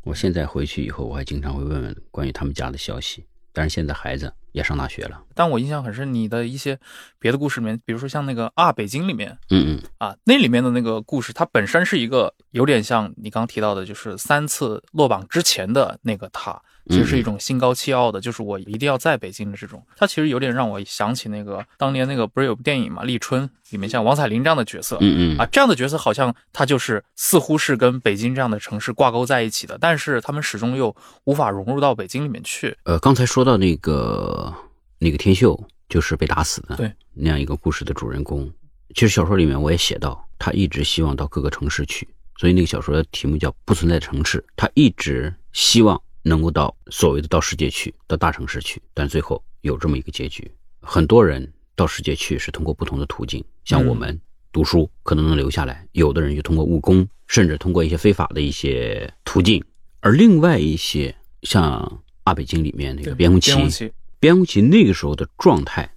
[0.02, 3.26] 我现在回去以后，我还经常会问问关于他们家的消息。
[3.52, 6.78] 但是现在孩子也上大学了，但我印象很深，你的一些
[7.18, 19.82] 别的故事里面，比如说像那个啊北京里面嗯嗯，啊，那里面的那个故事，它本身是一个有点像你刚提到的，就是三次落榜之前的那个他，其实是一种心高气傲的，就是我一定要在北京的这种。
[19.96, 32.76] 他其实有点让我想起那个当年那个不是有部电影嘛，《立春》里面像王彩玲这样的角色，嗯嗯啊，这样的角色好像他就是似乎是跟北京这样的城市挂钩在一起的，但是他们始终又无法融入到北京里面去。
[32.82, 34.52] 呃，刚才说到那个
[34.98, 38.50] 那个天秀，就是被打死的，对，那样一个故事的主人公。
[38.94, 44.38] 其实小说里面我也写到，他一直希望到各个城市去，所以那个小说的题目叫《不存在城市》。
[44.56, 50.50] 他一直希望能够到所谓的到世界去，到大城市去，但最后有这么一个结局。
[50.80, 54.18] 很多人到世界去是通过不同的途径，像我们
[54.52, 59.62] 读书可能能留下来，有的人就通过务工，甚至通过一些非法的一些途径，
[60.00, 65.90] 而另外一些像阿北京里面那个边红旗，边红旗，那个时候的状态，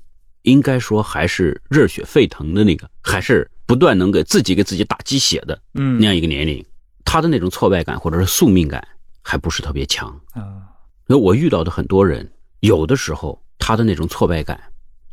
[0.44, 6.00] 应该说还是热血沸腾的那个，还是不断能给自己给自己打鸡血的嗯。
[6.00, 6.66] 那样一个年龄，
[7.04, 8.88] 他的那种挫败感或者是宿命感
[9.24, 10.10] 还不是特别强。
[10.34, 10.70] 啊
[11.06, 12.32] 那我遇到的很多人，
[12.62, 14.62] 有的时候他的那种挫败感，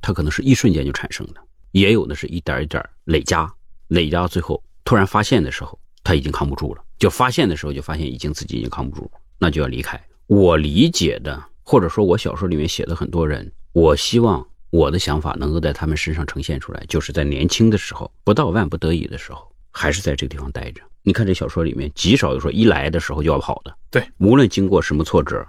[0.00, 1.40] 他可能是一瞬间就产生的，
[1.72, 3.52] 也有的是一点一点累加，
[3.88, 6.82] 累加到最后突然发现的时候，他已经扛不住了。
[6.98, 10.00] 就发现的时候，就发现已经自己已经扛不住了，那就要离开。
[10.26, 20.82] 我理解的，或者说我小说里面写的很多人，我希望我的想法能够在他们身上呈现出来，就是在年轻的时候，不到万不得已的时候，还是在这个地方待着。
[21.02, 23.74] 你看这小说里面，极少有说一来的时候就要跑的。
[23.90, 25.46] 对，无论经过什么挫折，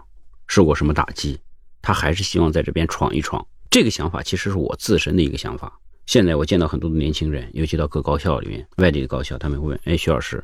[0.48, 1.40] 受过什么打击，
[1.82, 3.46] 他还是希望在这边闯一闯。
[3.70, 5.78] 这个想法其实是我自身的一个想法。
[6.06, 10.44] 现在我见到很多的年轻人，尤其到各高校里面，外地的高校，他们会问：“哎，徐老师，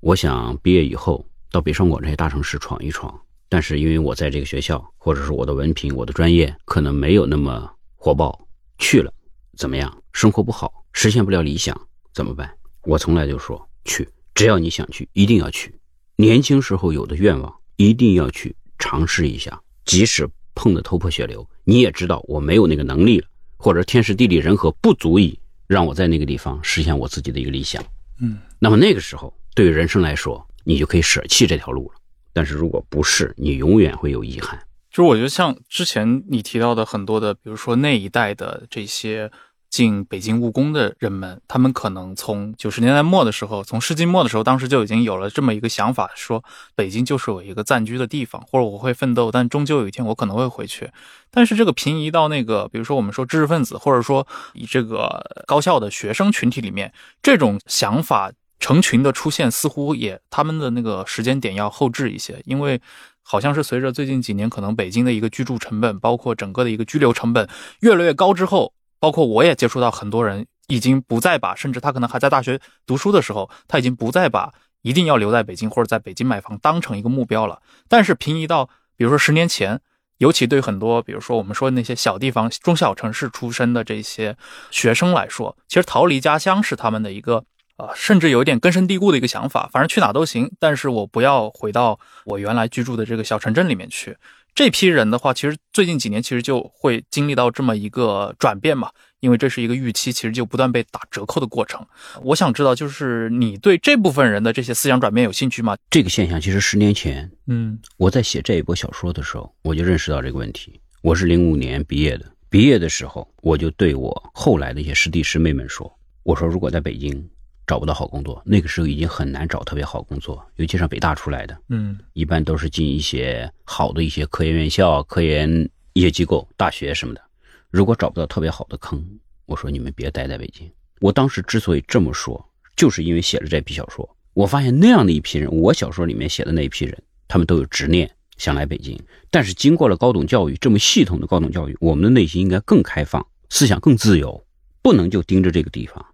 [0.00, 8.38] 我想毕业以后到北上广这些大城市闯一闯，但是因为我在这个学校，或者是我的文凭、我的专业可能没有那么火爆，
[8.78, 9.12] 去了
[9.56, 9.96] 怎么样？
[10.12, 11.76] 生活不好，实现不了理想，
[12.12, 12.48] 怎么办？”
[12.84, 14.08] 我从来就说去，
[14.40, 15.74] 只要你想去，一定要去。
[16.16, 23.26] 年轻时候有的愿望，一定要去尝试一下，即使碰得头破血流，你也知道我没有那个能力了，
[23.58, 27.84] 或者天时地利人和不足以让我在那个地方实现我自己的一个理想。
[28.22, 32.00] 嗯，那么那个时候，对于人生来说，你就可以舍弃这条路了。
[32.32, 34.58] 但是如果不是，你永远会有遗憾。
[34.90, 39.30] 就是我觉得像之前你提到的很多的，比如说那一代的这些
[39.70, 50.90] 进北京务工的人们，他们可能从九十年代末的时候，从世纪末的时候，当时就已经有了这么一个想法，说北京就是我一个暂居的地方，或者我会奋斗，但终究有一天我可能会回去。
[51.30, 62.80] 但是这个平移到那个，比如说我们说知识分子，或者说以这个高校的学生群体里面，这种想法成群的出现，似乎也他们的那个时间点要后置一些，因为
[63.22, 77.60] 好像是随着最近几年可能北京的一个居住成本，包括整个的一个居留成本越来越高之后，包括我也接触到很多人已经不再把，甚至他可能还在大学读书的时候，他已经不再把一定要留在北京或者在北京买房当成一个目标了。
[77.88, 79.80] 但是平移到比如说十年前。
[80.20, 84.36] 尤其对很多，比如说我们说那些小地方、中小城市出身的这些
[84.70, 87.42] 学生来说，其实逃离家乡是他们的一个
[87.78, 89.66] 啊，甚至有一点根深蒂固的一个想法。
[89.72, 94.14] 反正去哪都行，但是我不要回到我原来居住的这个小城镇里面去。
[94.60, 101.82] 这批人的话，其实最近几年其实就会经历到这么一个转变嘛，因为这是一个预期，其实就不断被打折扣的过程。
[102.22, 105.78] 我想知道，就是你对这部分人的这些思想转变有兴趣吗？
[105.88, 110.78] 这个现象其实十年前嗯我在写这一波小说的时候，我就认识到这个问题。
[111.00, 115.90] 我是零五年毕业的，毕业的时候，我就对我后来的一些师弟师妹们说
[116.22, 117.26] ：“我说，如果在北京
[117.70, 127.22] 找不到好工作，那个时候已经很难找特别好工作，尤其上北大出来的，嗯一般都是进一些好的一些科研院校、科研一些机构、大学什么的。
[127.70, 129.00] 如果找不到特别好的坑，
[129.46, 130.68] 我说你们别待在北京。
[130.98, 139.00] 我当时之所以这么说，就是因为写了这批小说，我发现那样的一批人，我小说里面写的那一批人，他们都有执念，想来北京。
[139.30, 144.44] 但是经过了高等教育，这么系统的高等教育，我们的内心应该更开放，思想更自由，
[144.82, 146.04] 不能就盯着这个地方。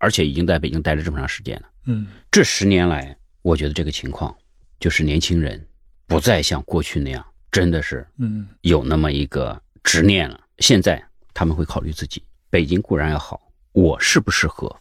[0.00, 1.68] 而且已经在北京待了这么长时间了。
[1.86, 4.34] 嗯这十年来，我觉得这个情况
[4.80, 5.64] 就是年轻人
[6.06, 10.40] 不再像过去那样，真的是嗯有那么一个执念了。
[10.58, 13.40] 现在他们会考虑自己，北京固然要好，
[13.72, 14.74] 我适不适合？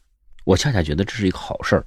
[0.45, 1.85] 我恰恰觉得这是一个好事儿，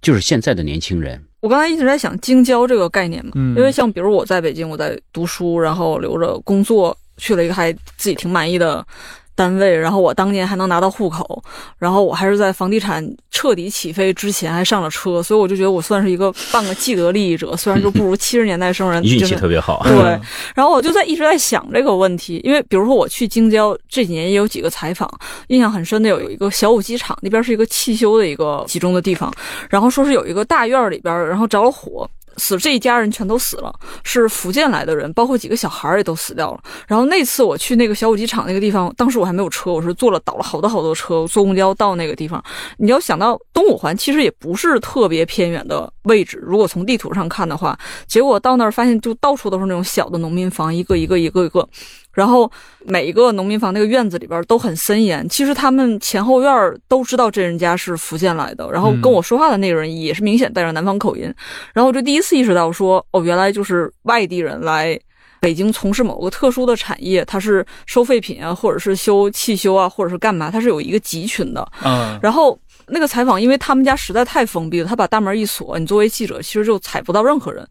[0.00, 8.86] 就是现在的年轻人，我刚才一直在想京郊这个概念嘛，嗯因为像比如我在北京，我在读书，然后留着工作，去了一个还自己挺满意的
[9.34, 11.42] 单位，然后我当年还能拿到户口，
[11.78, 19.82] 然后我还是在房地产彻底起飞之前还上了车，所以我就觉得我算是一个半个既得利益者，虽然就不如 七十年代生人运就是气特别好。
[19.84, 20.20] 对，
[20.54, 25.10] 然后我就在一直在想这个问题，因为比如说我去京郊这几年也有几个采访，
[25.48, 29.32] 印象很深的有有一个小武机场那边是一个汽修的一个集中的地方，
[29.70, 32.08] 然后说是有一个大院儿里边儿，然后着了火。
[32.42, 36.60] 死这一家人全都死了，是福建来的人，包括几个小孩儿也都死掉了。
[36.88, 42.42] 然后那次我去那个小武机场那个地方，当时我还没有车，我是坐了倒了好多好多车，坐公交到那个地方。
[42.78, 47.78] 你要想到东五环其实也不是特别偏远的位置，如果从地图上看的话，
[48.08, 51.68] 结果到那儿发现就到处都是那种小的农民房，一个一个一个一个，
[52.14, 52.50] 然后
[52.84, 55.28] 每一个农民房那个院子里边都很森严。
[55.28, 61.22] 其实他们前后院儿都知道这人家是福建来的，然后跟我说话的那个人也是明显带着南方口音，
[61.72, 64.98] 然后我就第一次意识到说，哦，原来就是外地人来。
[65.40, 71.68] 北京从事某个特殊的产业，他是收废品啊，或者是修汽修啊，或者是干嘛，他是有一个集群的。
[71.84, 72.56] 嗯然后
[72.92, 77.66] 那个采访，因为他们家实在太封闭了，他把大门一锁，你作为记者其实就采不到任何人。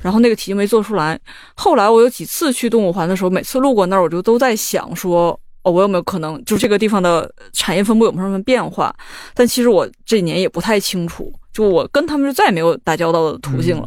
[0.00, 1.18] 然后那个题就没做出来。
[1.54, 8.94] 后来我有几次去动物环的时候，每次路过那儿，我就都在想说，哦，我有没有可能就这个地方的产业分布有没有什么变化？
[9.34, 13.86] 但其实我这几年也不太清楚，就我跟他们就再也没有打交道的途径了。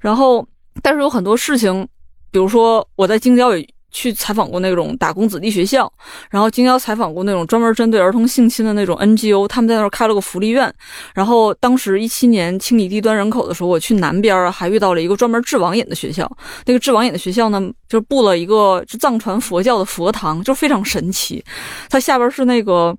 [0.00, 0.46] 然后，
[0.82, 1.88] 但是有很多事情，
[2.30, 5.90] 比如说我在京郊也去采访过那种打工子弟学校，
[6.30, 10.72] 然后京郊采访过那种专门针对儿童性侵的那种 NGO，他们在那儿开了个福利院。
[11.14, 16.30] 然后当时一七年清理低端人口的时候，我去南边还遇到了一个专门治网瘾的学校。
[16.66, 21.44] 那个治网瘾的学校呢，就布了一个藏传佛教的佛堂，就非常神奇。
[21.88, 22.96] 它下边是那个。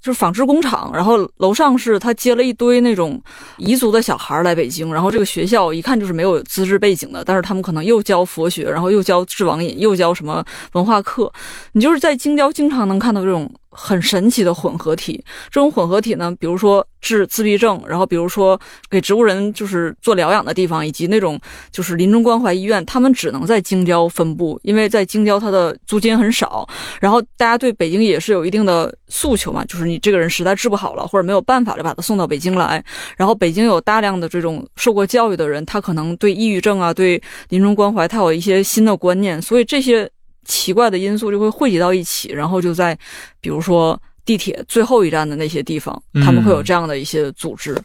[0.00, 3.20] 就是纺织工厂，然后楼上是他接了一堆那种
[3.58, 11.32] 彝族的小孩来北京，然后这个学校一看就是没有资质背景的，但是他们可能又教佛学，然后又教治网瘾，又教什么文化课，
[11.72, 13.50] 你就是在京郊经常能看到这种。
[13.70, 21.38] 很神奇的混合体，这种混合体呢，比如说治自闭症，然后比如说给植物人就是做疗养的地方，以及那种
[21.70, 26.68] 就是临终关怀医院，他们只能在京郊分布，因为在京郊它的租金很少，
[27.00, 32.84] 然后大家对北京也是有一定的诉求嘛，就是你这个人实在治不好了，或者没有办法就，把他送到北京来，
[33.16, 40.10] 然后北京有大量的这种受过教育的人，他可能对抑郁症啊，对临终关怀，他有一些新的观念，所以这些。
[40.44, 42.96] 奇怪的因素就会汇集到一起，然后就在，
[43.40, 47.76] 比如说地铁最后一站的那些地方，他们会有这样的一些组织。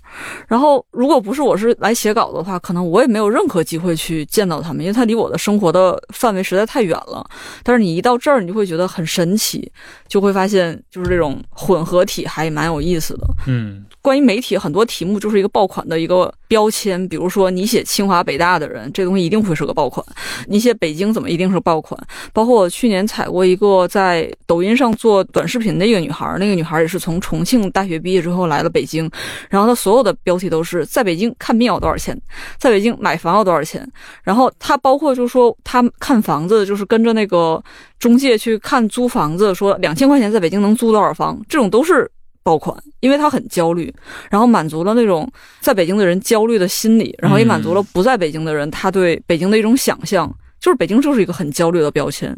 [0.48, 7.26] 然后，如果不是我是来写稿的话，可能我也没有任何机会去见到他们，因为他离我的生活的范围实在太远了。
[7.64, 9.72] 但是你一到这儿，你就会觉得很神奇，
[10.08, 13.28] 就会发现就是这种混合体还蛮有意思的。
[13.48, 13.86] 嗯。
[14.06, 20.06] 关于媒体很多题目就是一个爆款的一个标签，比如说你写清华北大的人，这东西一定会是个爆款；
[20.48, 22.00] 你写北京怎么一定是爆款？
[22.32, 29.10] 包括我去年采过一个在抖音上做短视频的一个女孩，那个女孩也是从重庆大学毕业之后来了北京，
[29.50, 32.16] 然后她所有的标题都是在北京看病要多少钱，
[32.60, 33.92] 在北京买房要多少钱，
[34.22, 37.60] 然后她包括就说她看房子就是跟着那个
[37.98, 42.08] 中介去看租房子，说两千块钱在北京能租多少房，这种都是。
[42.46, 43.92] 爆款，因为他很焦虑，
[44.30, 45.28] 然后满足了那种
[45.62, 52.38] 在北京的人焦虑的心理，然后也满足了不在北京的人他对北京的一种想象，就是北京就是一个很焦虑的标签。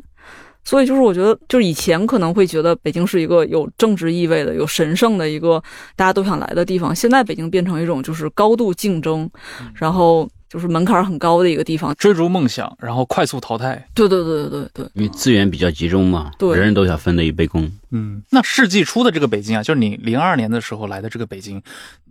[0.63, 5.61] 所以就是我觉得，就是以前可能会觉得北京是一个有政治意味的、有神圣的一个
[5.97, 9.29] 大家都想来的地方，现在北京变成一种就是高度竞争，
[9.75, 10.25] 然后。
[10.49, 13.87] 就是门槛很高的一个地方，追逐梦想，然后快速淘汰。
[13.93, 17.69] 对对对对对对因为资源比较集中嘛，对，人人都想分得一杯羹。
[17.91, 21.61] 嗯，那世纪初的这个北京啊，就是你零二年的时候来的这个北京，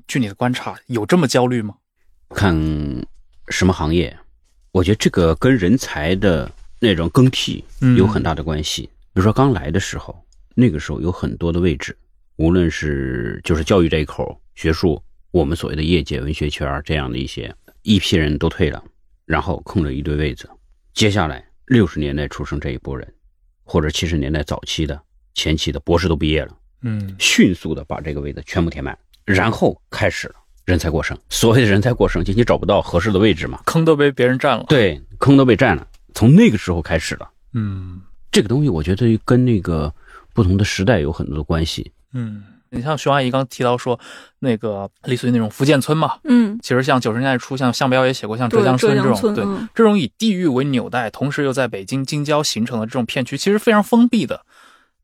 [0.07, 1.75] 据你的观察，有这么焦虑吗？
[2.31, 2.55] 看
[3.49, 4.15] 什么行业？
[4.73, 7.65] 我觉得这个跟人才的那种更替
[7.97, 8.83] 有很大的关系。
[8.83, 10.15] 比如说刚来的时候，
[10.55, 11.97] 那个时候有很多的位置，
[12.37, 17.55] 无论是就是教育这一口、学术，我们所谓的业界、文学圈这样的一些。
[17.87, 18.83] 一批人都退了，
[19.27, 20.51] 然后空了一堆位子。
[20.93, 23.07] 接下来六十年代出生这一波人，
[23.63, 25.01] 或者七十年代早期的、
[25.35, 31.17] 前期的博士都毕业了，嗯，迅速的把这个位子全部填满，然后开始了人才过剩。
[31.29, 34.65] 所谓的人才过剩，就你找不到合适的位置嘛，坑都被别人占了。
[34.69, 35.87] 对，坑都被占了。
[36.13, 38.01] 从那个时候开始了，嗯，
[38.33, 39.95] 这个东西我觉得跟那个
[40.35, 42.43] 不同的时代有很多的关系，嗯。
[42.77, 43.99] 你像熊阿姨刚提到说，
[44.41, 54.45] 那个类似于那种福建村嘛，嗯，其实像九十年代初，像项彪也写过像浙江村这种，对，这种以地域为纽带，同时又在北京京郊形成的这种片区，其实非常封闭的。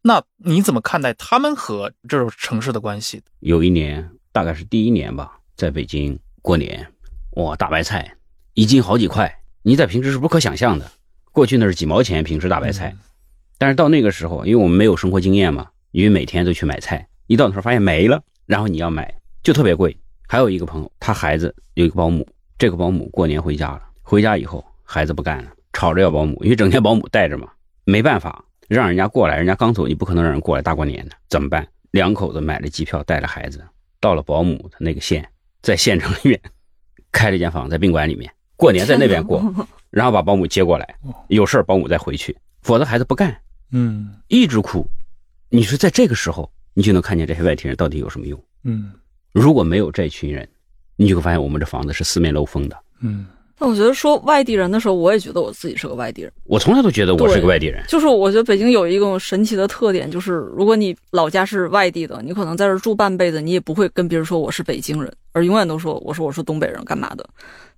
[0.03, 3.23] 那你怎么看待他们和这种城市的关系？
[3.41, 6.87] 有一年，大概是第一年吧，在北京过年，
[7.37, 8.17] 哇，大白菜
[8.55, 9.33] 一斤好几块，
[9.63, 10.91] 你在平时是不可想象的。
[11.31, 12.95] 过去那是几毛钱平时大白菜，
[13.57, 17.09] 但是到那个时候，因为我们没有生活经验嘛，因为每天都去买菜。
[17.33, 19.11] 一到那儿发现没了，然后你要买
[19.43, 19.97] 就特别贵。
[20.29, 27.49] 还有一个朋友，他孩子有一个保姆，这个保姆过年回家了，回家以后孩子不干了，吵着要保姆，因为整天保姆带着嘛，
[27.85, 31.67] 没办法让人家过来，人家刚走，你不可能让人过来大过年的，怎么办？
[31.93, 33.65] 两口子买了机票，带着孩子
[33.99, 35.27] 到了保姆的那个县，
[35.63, 36.39] 在县城里面
[37.11, 39.43] 开了一间房，在宾馆里面过年，在那边过，
[39.89, 40.97] 然后把保姆接过来，
[41.29, 43.35] 有事保姆再回去，否则孩子不干，
[43.71, 44.87] 嗯，一直哭。
[45.49, 46.53] 你说在这个时候。
[46.75, 48.43] 你就能看见这些外地人到底有什么用？
[48.65, 48.93] 嗯，
[49.33, 50.49] 如果没有这群人，
[50.97, 52.77] 你就会发现我们这房子是四面漏风的。
[53.01, 53.27] 嗯，
[53.59, 56.33] 那我觉得说外地人的时候，我也觉得我自己是个外地人。
[56.45, 57.83] 我从来都觉得我是个外地人。
[57.89, 67.29] 就是我觉得北京有一个神奇的特点，就是如果你老家是外地的，你可能在这住半辈子，你也不会跟别人说我是北京人，而永远都说我说我是东北人，干嘛的？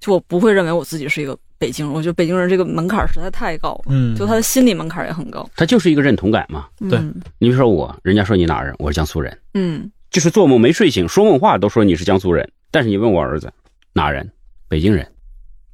[0.00, 1.90] 就我不会认为我自己是一个北京。
[1.90, 3.84] 我觉得北京人这个门槛实在太高了。
[3.88, 5.48] 嗯，就他的心理门槛也很高。
[5.56, 6.66] 他就是一个认同感嘛。
[6.90, 6.98] 对，
[7.38, 9.38] 你比如说我，人家说你哪人，我是江苏人。
[9.54, 12.46] 嗯，就是做梦没睡醒，说梦话都说你是江苏人。
[12.70, 13.50] 但是你问我儿子
[13.94, 14.30] 哪人，
[14.68, 15.06] 北京人，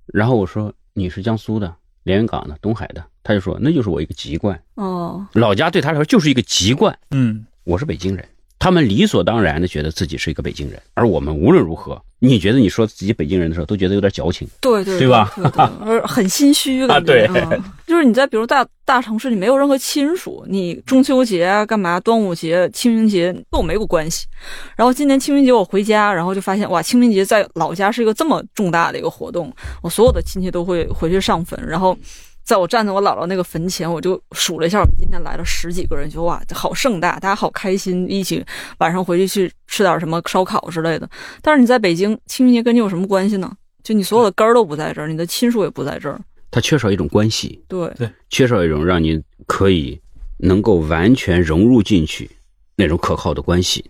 [0.07, 1.75] 然后我说你是江苏的，
[2.05, 6.97] 连云港的、东海的，他就说那就是我一个籍贯，哦，老家对他来说就是一个籍贯。
[7.11, 8.25] 嗯，我是北京人，
[8.61, 14.47] 他们理所当然的觉得自己是一个北京人，而我们无论如何，你觉得你说自己北京人的时候，都觉得有点矫情。
[14.61, 17.27] 对对对吧对对， 而很心虚感觉。
[17.27, 24.27] 对嗯就是你在比如大大城市，你没有任何亲属，你中秋节啊、干嘛、端午节、清明节跟我没有关系。
[24.77, 29.51] 然后今年清明节我回家，然后就发现哇，清明节在老家是一个这么重大的一个活动，
[29.83, 31.97] 我所有的亲戚都会回去上坟，然后。
[32.45, 38.45] 在我站在我姥姥那个坟前，我就数了一下，我们今天来了十几个人，就哇，好盛大，大家好开心，一起
[38.79, 41.09] 晚上回去去吃点什么烧烤之类的。
[41.43, 43.53] 但是你在北京，清明节跟你有什么关系呢？
[43.83, 46.21] 就你所有的根儿都不在这儿，你的亲属也不在这儿。
[46.51, 50.01] 它缺少一种关系，对对，缺少一种让你可以
[50.39, 52.29] 能够完全融入进去
[52.75, 53.89] 那种可靠的关系，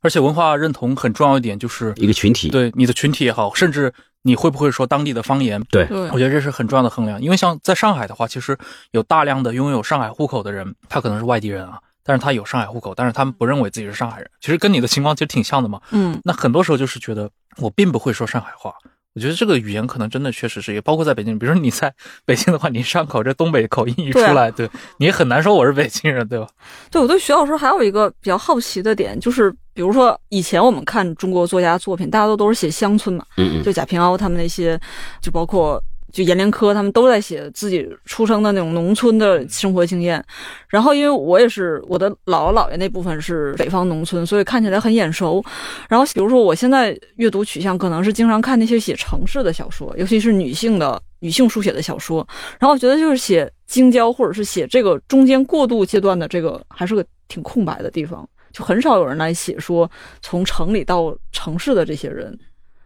[0.00, 2.50] 而且文化认同很重要一点就是，一个群体。
[2.50, 3.92] 对你的群体也好，甚至
[4.22, 7.20] 你会不会说当地的方言，对对我觉得这是很重要的衡量。
[7.20, 8.56] 因为像在上海的话，其实
[8.92, 14.30] 有大量的拥有上海户口的人，他可能是外地人啊，但是他有上海户口，但是他们不认为自己是上海人。
[14.40, 15.80] 其实跟你的情况其实挺像的嘛。
[15.90, 18.74] 嗯，那很多时候就是觉得我并不会说上海话。
[19.14, 21.38] 我觉得这个语言可能真的确实是，也包括在北京。
[21.38, 21.92] 比如说你在
[22.24, 26.46] 北京的话，你上口这东北口音一出对啊来，对你也很难说我是北京人，对吧？
[26.90, 34.80] 对我对徐老师还有一个比较好奇的点，就是比如说以前我们看中国作家作品，大家都都是写乡村嘛，嗯嗯，就贾平凹他们那些，
[35.20, 35.82] 就包括
[36.12, 40.22] 就阎连科他们都在写自己出生的那种农村的生活经验。
[40.68, 45.42] 然后因为我也是我的姥姥姥爷那部分是北方农村，所以看起来很眼熟。
[45.88, 52.26] 然后比如说我现在阅读取向可能是经常看那些写城市的小说，尤其是女性的女性书写的小说。
[52.60, 59.90] 然后我觉得就是写京郊或者是写这个中间过渡阶段的这个还是个挺空白的地方，就很少有人来写说
[60.20, 62.38] 从城里到城市的这些人。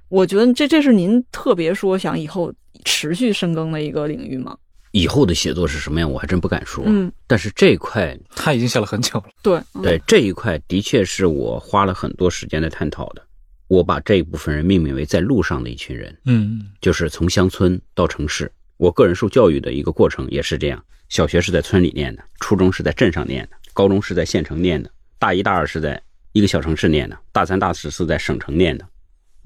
[0.08, 2.52] 我觉得这这是您特别说想以后
[2.84, 4.56] 持续深耕的一个领域吗？
[4.92, 6.82] 以后的写作是什么样，我还真不敢说。
[6.86, 9.26] 嗯，但是这一块，他已经写了很久了。
[9.42, 13.22] 对，嗯对这一块，的确是我花了很多时间在探讨的。
[13.68, 18.50] 我把这一部分人命名为在路上的一群人，嗯就是从乡村到城市。
[18.76, 26.00] 我个人受教育的一个过程也是这样：小学是在村里念的，初中是在镇上念的，高中是在县城念的，大一、大二是在
[26.32, 28.86] 一个小城市念的，大三、大四是在省城念的，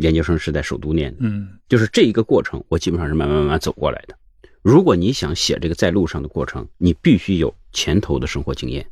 [0.00, 1.18] 研究生是在首都念的。
[1.22, 4.16] 嗯就是这一个过程，我基本上是慢慢慢慢走过来的。
[4.62, 8.86] 如果你想写这个在路上的过程，你必须有前头的生活经验，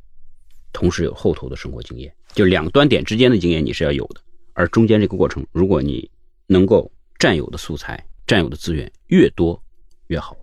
[0.72, 4.20] 同时有后头的生活经验，就两端点之间的经验你是要有的。
[4.54, 6.10] 而中间这个过程，如果你
[6.46, 9.60] 能够占有的素材、占有的资源越多
[10.06, 10.36] 越好。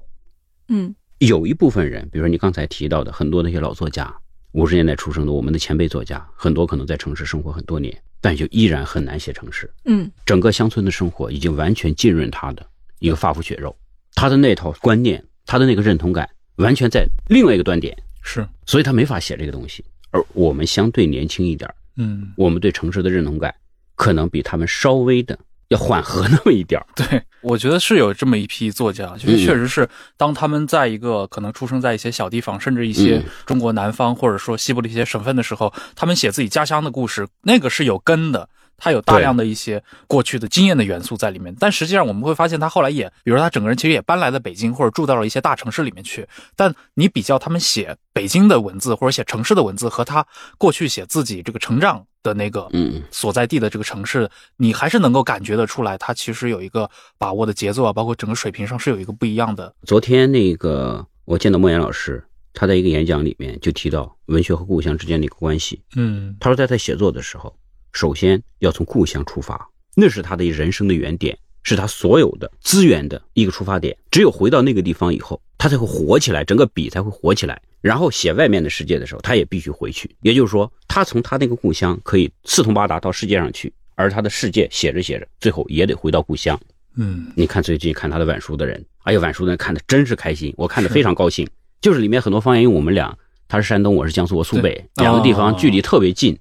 [0.68, 4.14] 嗯有一部分人，比如说你刚才提到的很多那些老作家，
[4.52, 9.72] 五十年代出生的我们的前辈作家，很多可能在城市生活很多年，但就依然很难写城市。
[9.84, 12.66] 嗯整个乡村的生活已经完全浸润他的
[12.98, 13.78] 一个发肤血肉，
[14.16, 19.86] 他的那套观念，他的那个认同感，完全在另外一个端点，是所以他没法写这个东西。
[20.10, 23.54] 而我们相对年轻一点，嗯我们对城市的认同感
[23.94, 26.88] 可能比他们稍微的要缓和那么一点儿。
[26.96, 29.88] 对，我觉得是有这么一批作家，就是嗯确实是
[30.18, 38.50] 当他们在一个可能出生在一些小地方，甚至一些嗯中国南方或者说西部的一些省份的时候，他们写自己家乡的故事，那个是有根的。
[38.78, 46.28] 他有大量的一些过去的经验的元素在里面，但实际上我们会发现，他后来也，比如说他整个人其实也搬来了北京，或者住到了一些大城市里面去。
[46.58, 50.28] 但你比较他们写北京的文字或者写城市的文字，和他
[50.58, 59.72] 过去写自己这个成长的那个嗯，所在地的这个城市，你还是能够感觉得出来，它其实有一个把握的节奏啊，包括整个水平上是有一个不一样的。
[59.84, 65.80] 昨天那个我见到莫言老师，他在一个演讲里面就提到文学和故乡之间的一个关系。
[65.96, 67.56] 嗯他说，在他写作的时候，
[67.94, 73.96] 首先要从故乡出发，那是他的人生的原点，是他所有的资源的一个出发点。
[74.10, 77.62] 只有回到那个地方以后，他才会活起来，整个笔才会活起来。
[77.86, 80.10] 然后写外面的世界的时候，他也必须回去。
[80.22, 86.60] 也就是说，他从他那个故乡可以四通八达到世界上去，而他的世界写着写着，最后也得回到故乡。
[86.96, 91.48] 嗯你看最近看他的晚书的人，哎呀，晚书的人看的真是开心，我看的非常高兴。
[91.80, 93.16] 就是里面很多方言，因为我们俩
[93.48, 96.36] 他是山东，我是江苏，我苏北，两个地哦方距离特别近，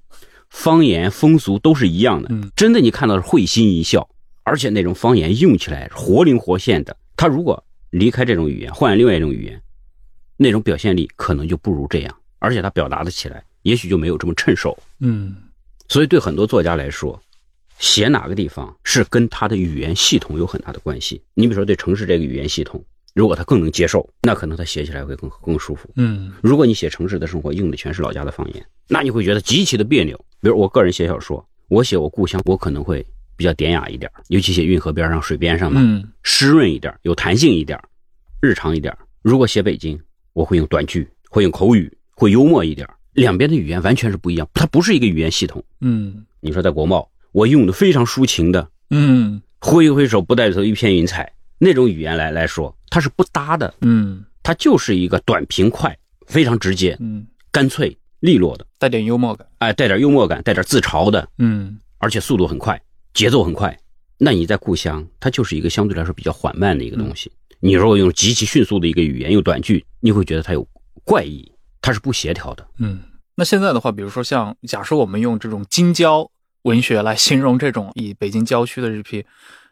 [0.49, 2.29] 方言风俗都是一样的。
[2.31, 4.09] 嗯真的你看到是会心一笑，
[4.41, 6.97] 而且那种方言用起来活灵活现的。
[7.15, 9.61] 他如果离开这种语言，换另外一种语言，
[10.37, 14.77] 那种表现力可能就不如这样，而且他表达的起来，也许就没有这么趁手。
[14.99, 15.35] 嗯
[15.87, 17.21] 所以对很多作家来说，
[17.79, 21.21] 写哪个地方是跟他的语言系统有很大的关系。
[21.35, 22.83] 你比如说对城市这个语言系统，
[23.13, 25.89] 如果他更能接受，那可能他写起来会更更舒服。
[25.95, 30.17] 嗯如果你写城市的生活用的全是老家的方言，那你会觉得极其的别扭。
[30.41, 33.05] 比如我个人写小说，我写我故乡，我可能会
[33.35, 37.79] 比较典雅一点，尤其写运河边上、水边上嘛，嗯湿润一点，有弹性一点，
[38.41, 39.99] 日常一点，如果写北京，
[40.35, 42.85] 我会用短句，会用口语，会幽默一点。
[43.13, 45.63] 两边的语言完全是不一样，它不是一个语言系统。
[45.79, 53.73] 嗯你说在国贸，我用的非常抒情的，嗯挥一挥手，不带走一片云彩那种语言来来说，它是不搭的。
[53.79, 59.47] 嗯它就是一个短平快，非常直接、嗯，干脆利落的，带点幽默感。
[59.59, 62.79] 哎，带点幽默感，带点自嘲的，嗯而且速度很快，
[63.13, 63.75] 节奏很快。
[64.17, 67.31] 那你在故乡，它就是一个相对来说比较缓慢的一个东西。
[67.59, 70.67] 你如果用极其迅速的一个语言，用短句，你会觉得它有
[71.03, 71.51] 怪异，
[71.81, 72.67] 它是不协调的。
[72.79, 72.99] 嗯。
[73.37, 76.25] 那现在的话，比如说像假设我们用这种京郊
[76.61, 79.25] 文学来形容这种以北京郊区的这批，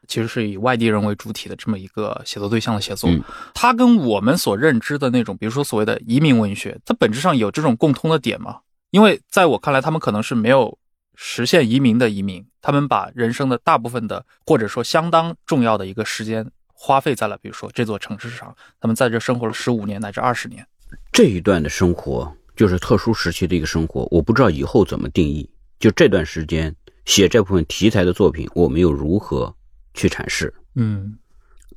[0.06, 3.24] 其实是以外地人为主体的这么一个写作对象的写作，嗯
[3.54, 8.58] 它跟我们所认知的那种，比如说所谓的移民文学，它本质上有这种共通的点吗？
[8.92, 10.78] 因为在我看来，他们可能是没有
[11.16, 16.46] 实现移民的移民，他们把人生的大部分的或者说相当重要的一个时间
[16.86, 20.68] 花费在了比如说这座城市上，他们在这生活了十五年乃至二十年。
[21.14, 25.50] 这一段的生活就是特殊时期的一个生活，我不知道以后怎么定义。
[25.80, 26.76] 就这段时间
[27.06, 29.56] 写这部分题材的作品，我们又如何
[29.94, 30.54] 去阐释？
[30.76, 31.18] 嗯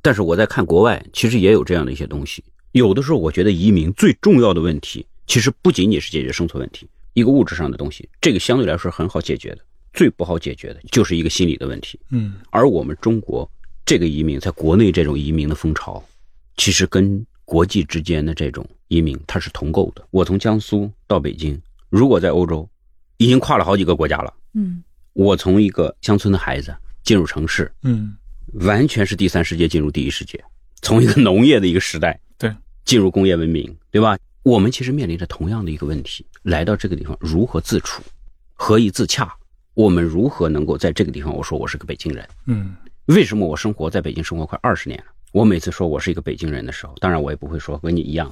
[0.01, 2.43] 但是我在看国外，其实也有这样的一些东西。
[2.73, 9.59] 有的时候，我觉得移民最重要的问题，其实不仅仅是解决生存问题，一个物质上的东西，这个相对来说很好解决的。
[9.93, 11.97] 最不好解决的就是一个心理的问题。
[12.09, 13.49] 嗯而我们中国
[13.87, 16.03] 这个移民，在国内这种移民的风潮，
[16.57, 20.05] 其实跟国际之间的这种移民它是同构的。
[20.11, 21.57] 我从江苏到北京，
[21.89, 22.69] 如果在欧洲，
[23.15, 24.33] 已经跨了好几个国家了。
[24.55, 24.83] 嗯
[25.13, 28.13] 我从一个乡村的孩子进入城市，嗯
[28.55, 30.43] 完全是第三世界进入第一世界，
[30.81, 34.17] 从一个农业的一个时代，对，进入工业文明，对吧？
[34.43, 38.03] 我们其实面临着同样的一个问题：来到这个地方如何自处，
[38.53, 39.33] 何以自洽？
[39.75, 41.33] 我们如何能够在这个地方？
[41.33, 42.75] 我说我是个北京人，嗯
[43.07, 45.05] 为什么我生活在北京生活快二十年了？
[45.33, 48.31] 我每次说我是一个北京人的时候，当然我也不会说跟你一样，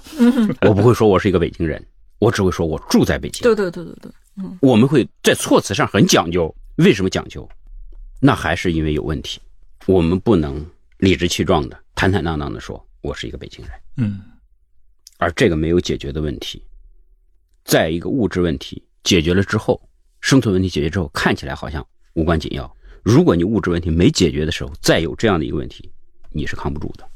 [0.62, 1.86] 我不会说我是一个北京人，
[2.20, 3.44] 我只会说我住在北京。
[3.44, 4.12] 对对对对对，
[4.62, 6.54] 我们会在措辞上很讲究。
[6.78, 7.48] 为什么讲究？
[8.20, 9.40] 那还是因为有问题。
[9.86, 10.66] 我们不能
[10.98, 14.20] 理直气壮的、坦坦荡荡的说我是一个北京人，嗯
[15.18, 16.62] 而这个没有解决的问题，
[17.64, 19.82] 在一个物质问题解决了之后，
[20.20, 22.76] 生存问题解决之后，看起来好像无关紧要。
[23.06, 25.88] 如果你物质问题没解决的时候，再有这样的一个问题，
[26.32, 27.08] 你是扛不住的。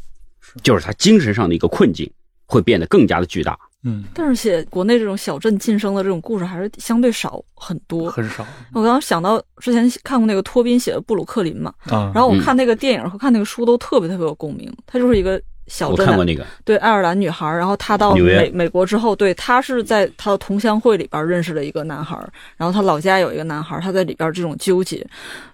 [0.61, 2.07] 就是他精神上的一个困境
[2.45, 3.57] 会变得更加的巨大。
[3.83, 8.07] 嗯，但是写国内这种小镇晋升的这种故事还是相对少很多。
[8.11, 12.11] 很少我刚刚想到之前看过那个托宾写的《布鲁克林》嘛，啊。
[12.13, 14.71] 然后我嗯看那个电影和看那个书都特别特别有共鸣。
[14.85, 22.17] 它就是一个小镇的我看过那个，对爱尔兰女孩，然后她到美美国之后，对她是在她的同乡会里边认识了一个男孩，
[22.57, 24.97] 然后她老家有一个男孩，她在里边这种纠结，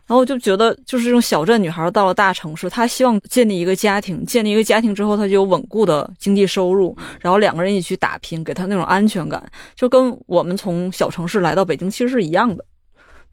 [0.08, 9.44] 然后我就觉得就是这种小镇女孩到了大城市，她希望建立一个家庭，建立一个家庭之后，她就有稳固的经济收入，然后两个人一起去打拼，给她那种安全感，
[9.76, 12.64] 就跟我们从小城市来到北京其实是一样的。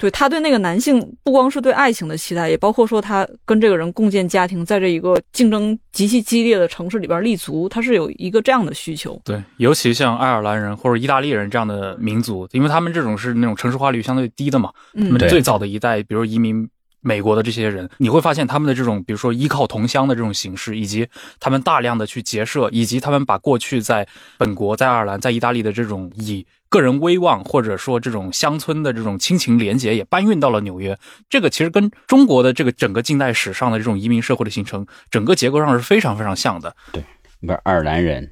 [0.02, 9.20] 对他对那个男性，不光是对爱情的期待，也包括说他跟这个人共建家庭，在这一个竞争极其激烈的城市里边立足，他是有一个这样的需求。
[9.24, 16.68] 对，尤其像爱尔兰人或者意大利人这样的民族，因为他们这种是那种城市化率相对低的嘛，他嗯们最早的一代，比如移民
[17.02, 21.06] 美国的这些人，你会发现他们的这种，比如说依靠同乡的这种形式，以及
[21.38, 24.06] 他们大量的去结社，以及他们把过去在
[24.38, 30.98] 本国、在爱尔兰、在意大利的这种以个人威望或者说这种乡村的这种亲情连结，也搬运到了纽约。
[31.28, 36.74] 这个其实跟中国的这个整个近代史上的这种移民社会的形成，整个结构上是非常非常像的。
[36.92, 37.04] 对
[37.40, 38.30] 不是爱尔兰人，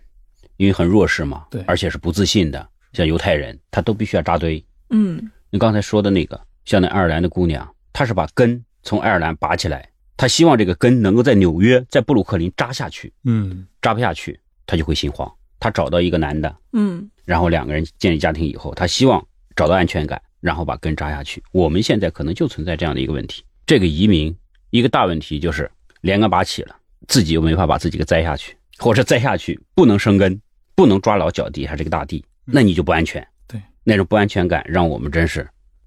[0.56, 4.64] 因为很弱势嘛，对而且是不自信的，像犹太人，他都必须要扎堆。
[4.90, 15.30] 嗯你刚才说的那个，像那爱尔兰的姑娘，她是把根从爱尔兰拔起来，他希望这个根能够在纽约，在布鲁克林扎下去，嗯扎不下去，他就会心慌。
[15.58, 19.24] 他找到一个男的，嗯然后两个人建立家庭以后，他希望
[19.54, 21.42] 找到安全感，然后把根扎下去。
[21.52, 24.34] 我们现在可能就存在这样的一个问题，这个移民
[24.70, 25.70] 一个大问题就是
[26.00, 26.76] 连根拔起了，
[27.08, 30.40] 自己又没法把自己给栽下去，或者栽下去不能生根，
[30.74, 33.26] 不能抓牢脚底下这个大地，那你就不安全。
[33.46, 35.46] 对，那种不安全感让我们真是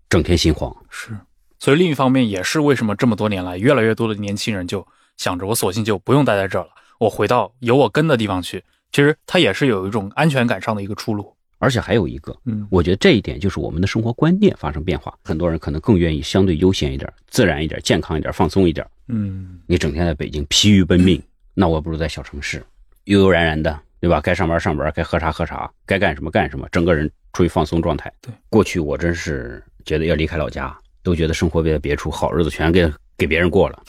[0.10, 0.76] 整天心慌。
[0.90, 1.18] 是，
[1.64, 4.86] 所以另一方面也是为什么这么多年来，越来越多的年轻人就
[5.16, 8.62] 想着我索性就不用待在这儿了，我回到有我根的地方去。
[8.92, 11.34] 其实它也是有一种安全感上的一个出路。
[11.60, 15.18] 而且还有一个，嗯我觉得这一点就是我们的生活观念发生变化。
[15.24, 18.86] 很多人可能更愿意相对悠闲一点、自然一点、健康一点、放松一点。
[19.08, 22.62] 嗯你整天在北京疲于奔命，那我不如在小城市
[23.06, 24.20] 悠悠然然的，对吧？
[24.20, 28.12] 该上班上班，该喝茶喝茶，该干什么干什么，整个人处于放松状态。
[28.20, 33.84] 对，过去我真是觉得要离开老家，都觉得生活在别处，好日子全给给别人过了。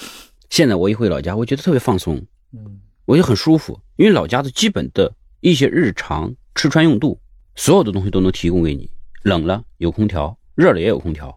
[0.50, 2.16] 现在我一回老家，我觉得特别放松，
[2.52, 7.18] 嗯我就很舒服，因为老家的基本的一些日常吃穿用度，
[7.54, 8.90] 所有的东西都能提供给你。
[9.22, 11.34] 冷了有空调，热了也有空调，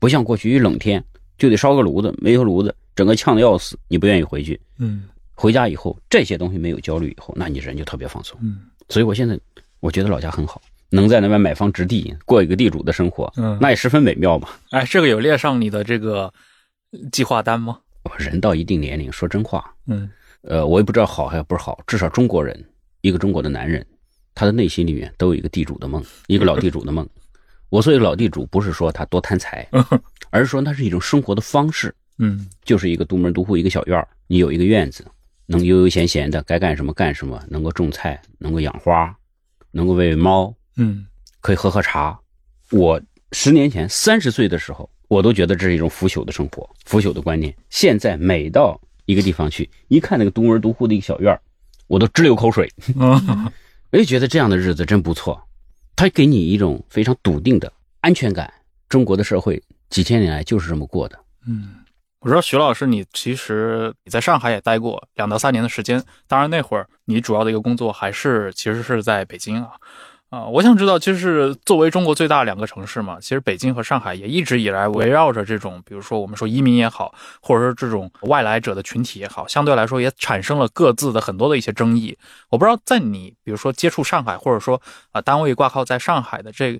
[0.00, 1.04] 不像过去一冷天
[1.36, 4.60] 就得烧个炉子，没有炉子，整个呛得要死，你不愿意回去。
[4.78, 5.04] 嗯
[5.34, 8.36] 回家以后，这些东西没有焦虑以后，那你人就特别放松。
[8.42, 9.38] 嗯所以我现在
[9.80, 10.60] 我觉得老家很好，
[10.90, 14.48] 能在那边买房置地，过一个地主的生活，嗯，那也十分美妙嘛。
[14.70, 16.32] 哎，这个有列上你的这个
[17.12, 17.78] 计划单吗？
[18.18, 20.08] 人到一定年龄，说真话，嗯
[20.42, 22.64] 呃，我也不知道好还是不好，至少中国人，
[23.02, 23.84] 一个中国的男人，
[24.34, 27.06] 他的内心里面都有一个地主的梦，一个老地主的梦。
[27.68, 29.68] 我所谓老地主，不是说他多贪财，
[30.30, 35.04] 而是说那是一种生活的方式，嗯就是一个独门独户一个小院儿，你有一个院子，
[35.44, 39.14] 能悠悠闲闲的，该干什么干什么，能够种菜，能够养花，
[39.70, 41.06] 能够喂喂猫，嗯
[41.40, 42.18] 可以喝喝茶。
[42.70, 43.00] 我
[43.32, 47.54] 十年前三十岁的时候，我都觉得这是一种腐朽的生活，腐朽的观念。
[47.68, 51.40] 现在每到一个地方去，一看那个独门独户的一个小院儿
[51.86, 52.70] 我都直流口水。
[52.98, 53.52] 嗯
[53.90, 55.42] 我也觉得这样的日子真不错，
[55.96, 58.52] 它给你一种非常笃定的安全感。
[58.88, 61.18] 中国的社会几千年来就是这么过的。
[61.46, 61.76] 嗯，
[62.20, 69.70] 我知道徐老师，你其实你在上海也待过两到三年的时间，当然那会儿你主要的一个工作还是其实是在北京啊。
[70.30, 82.14] 啊、我想知道，就是作为中国最大两个城市嘛，其实北京和上海也一直以来围绕着这种，比如说我们说移民也好，或者说这种外来者的群体也好，相对来说也产生了各自的很多的一些争议。
[82.50, 84.80] 我不知道在你比如说接触上海，或者说
[85.12, 86.78] 啊、单位挂靠在上海的这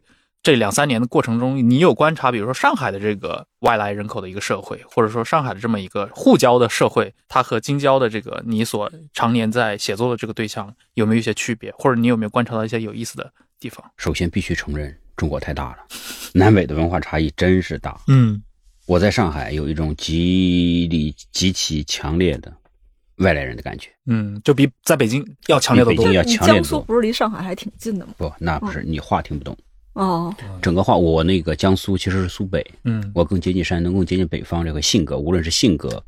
[0.48, 13.30] 这两三年的过程中，你有观察，比如说上海的这个外来人口的一个社会，或者说上海的这么一个沪交的社会，它和京郊的这个你所常年在写作的这个对象有没有一些区别，或者你有没有观察到一些有意思的
[13.60, 13.84] 地方？
[13.98, 15.76] 首先必须承认，中国太大了，
[16.32, 18.00] 南北的文化差异真是大。
[18.06, 18.42] 嗯
[18.86, 22.50] 我在上海有一种极力极其强烈的
[23.16, 23.90] 外来人的感觉。
[24.06, 26.14] 嗯，就比在北京要强烈的多比北京。
[26.14, 28.14] 要你强烈得多江苏不是离上海还挺近的吗？
[28.16, 29.54] 不，那不是你话听不懂。
[29.98, 30.32] 哦，
[30.62, 33.10] 整个话，我那个江苏其实是苏北，嗯。
[33.12, 36.00] 我更接近山东，更接近北方这个性格，无论是性格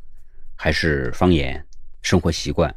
[0.55, 1.61] 还是方言、
[2.01, 2.73] 生活习惯，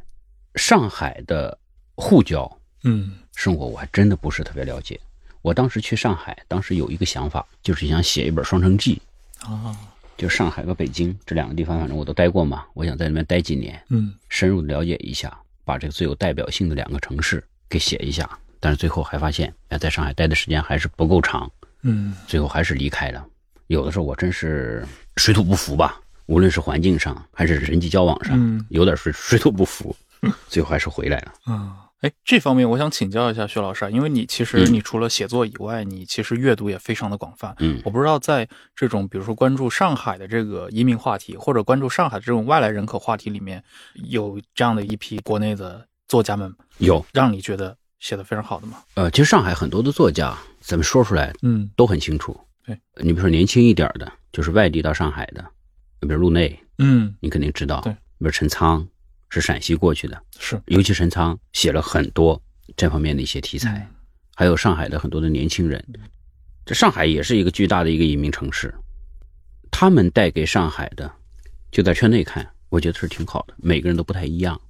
[0.56, 1.56] 上海的
[1.94, 2.50] 沪交
[2.82, 3.12] 嗯。
[3.36, 4.98] 生活我还真的不是特别了解。
[5.40, 9.00] 我当时去上海，当时有一个想法，就是想写一本双城记，
[9.44, 9.76] 啊。
[10.16, 14.12] 就上海和北京这两个地方，反正我都待过嘛，我想在那边待几年，嗯。
[14.28, 15.32] 深入的了解一下，
[15.64, 18.28] 把这个最有代表性的两个城市给写一下。
[18.64, 21.50] 但是最后还发现，哎，在上海待的时间还是不够长，
[21.82, 23.22] 嗯最后还是离开了。
[23.66, 24.82] 有的时候我真是
[25.18, 29.94] 水土不服吧，无论是环境上还是人际交往上，嗯有点水水土不服，
[30.48, 31.32] 最后还是回来了。
[31.44, 31.80] 啊。
[32.00, 37.54] 哎，这方面我想请教一下薛老师啊，因为你其实嗯你除了写作以外，你其实阅读也非常的广泛。
[37.58, 43.62] 嗯我不知道在这种比如说关注上海的这个移民话题，或者关注上海这种外来人口话题里面，
[44.08, 48.84] 有这样的一批国内的作家们，有，让你觉得写的非常好的嘛？
[48.96, 52.38] 呃，其实上海很多的作家，咱们说出来嗯都很清楚。
[52.66, 55.42] 对，你比如说年轻一点的，就是外地到上海的，
[56.00, 57.80] 比如陆内，嗯，你肯定知道。
[57.80, 58.86] 对，比如陈仓
[59.30, 62.38] 是陕西过去的，是尤其陈仓写了很多
[62.76, 63.94] 这方面的一些题材，嗯
[64.36, 65.82] 还有上海的很多的年轻人。
[66.66, 68.74] 这上海也是一个巨大的一个移民城市，
[69.70, 71.10] 他们带给上海的，
[71.70, 73.54] 就在圈内看，我觉得是挺好的。
[73.56, 74.60] 每个人都不太一样。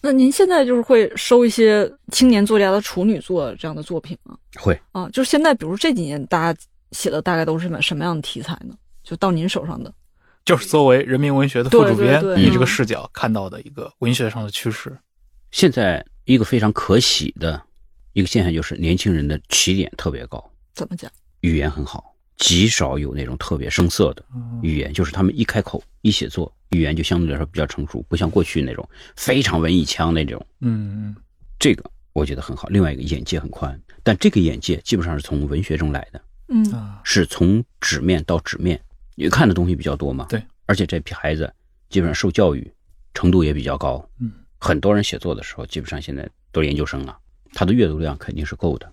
[0.00, 4.36] 那您现在就是会收一些青年作家的处女作这样的作品吗？
[4.56, 6.60] 会，啊，就是现在，比如这几年大家
[6.92, 8.74] 写的大概都是什么什么样的题材呢？
[9.02, 9.92] 就到您手上的，
[10.44, 14.96] 就是作为人民文学的副主编，对对你这个嗯视角看到的一个文学上的趋势。
[15.52, 17.62] 现在一个非常可喜的
[18.12, 20.44] 一个现象就是，年轻人的起点特别高，
[20.74, 21.10] 怎么讲？
[21.40, 24.24] 语言很好，极少有那种特别生涩的
[24.62, 30.44] 语言，就是他们一开口一写作，语言就相对来说比较成熟，不像过去那种非常文艺腔那种。
[30.60, 31.14] 嗯
[31.58, 32.68] 这个我觉得很好。
[32.68, 36.64] 另外一个眼界很宽，但这个眼界基本上是从文学中来的，嗯
[37.04, 38.80] 是从纸面到纸面，
[39.14, 40.26] 你看的东西比较多嘛。
[40.28, 41.50] 对，而且这批孩子
[41.88, 42.70] 基本上受教育
[43.14, 44.06] 程度也比较高。
[44.20, 47.16] 嗯，很多人写作的时候，基本上现在都是研究生了，
[47.54, 48.92] 他的阅读量肯定是够的。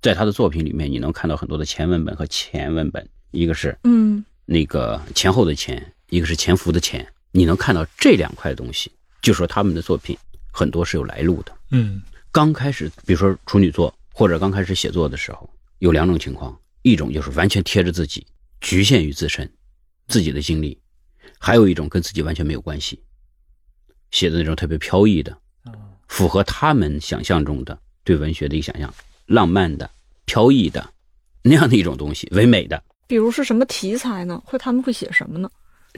[0.00, 4.24] 在他的作品里面，你能看到很多的前文本和前文本，一个是嗯。
[4.44, 8.90] 那个前后的前，一个是潜伏的潜，你能看到这两块东西，
[9.20, 10.16] 就说他们的作品
[10.50, 11.52] 很多是有来路的。
[11.70, 12.00] 嗯。
[12.30, 15.48] 刚开始，比如说处女作或者刚开始写作的时候，
[15.80, 18.26] 有两种情况，一种就是完全贴着自己，
[18.60, 19.50] 局限于自身
[20.06, 20.78] 自己的经历；
[21.38, 23.02] 还有一种跟自己完全没有关系，
[24.10, 25.36] 写的那种特别飘逸的，
[26.06, 28.92] 符合他们想象中的对文学的一个想象，
[29.28, 29.88] 浪漫的、
[30.24, 30.84] 飘逸的
[31.42, 32.82] 那样的一种东西，唯美的。
[33.06, 34.42] 比如是什么题材呢？
[34.44, 35.48] 会他们会写什么呢？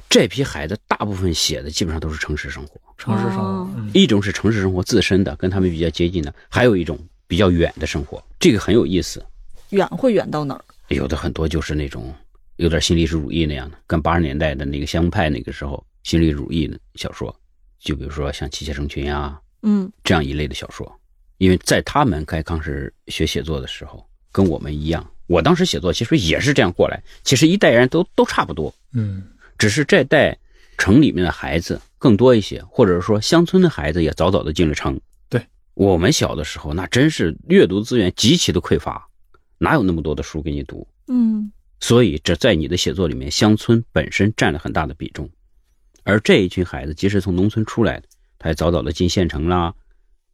[0.09, 9.25] 这批孩子大部分写的基本上都是城市生活，城市生活一种是城市生活自身的，跟他们比较接近的，还有一种比较远的生活，这个很有意思。
[9.71, 10.65] 远会远到哪儿？
[10.89, 12.15] 有的很多就是那种
[12.57, 17.35] 有点新历史主义那样的，跟八十年代的那个乡派那个时候新历史主义的小说，
[17.81, 21.00] 就比如说像《机械成群》啊嗯这样一类的小说，
[21.41, 29.23] 因为在他们刚刚是学写作的时候，跟我们一样，我当时写作其实也是这样过来，其实一代人都都差不多，嗯
[29.57, 30.37] 只是这代
[30.77, 35.01] 城里面的孩子更多一些，或者说乡村的孩子也早早的进了城。
[35.31, 39.09] 对我们小的时候，那真是阅读资源极其的匮乏，
[39.57, 40.87] 哪有那么多的书给你读？
[41.09, 45.31] 嗯所以这在你的写作里面，乡村本身占了很大的比重。
[46.05, 48.07] 而这一群孩子，即使从农村出来的，
[48.39, 49.75] 他也早早的进县城啦，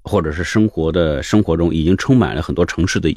[0.08, 3.10] 或者是生活的生活中已经充满了很多城市的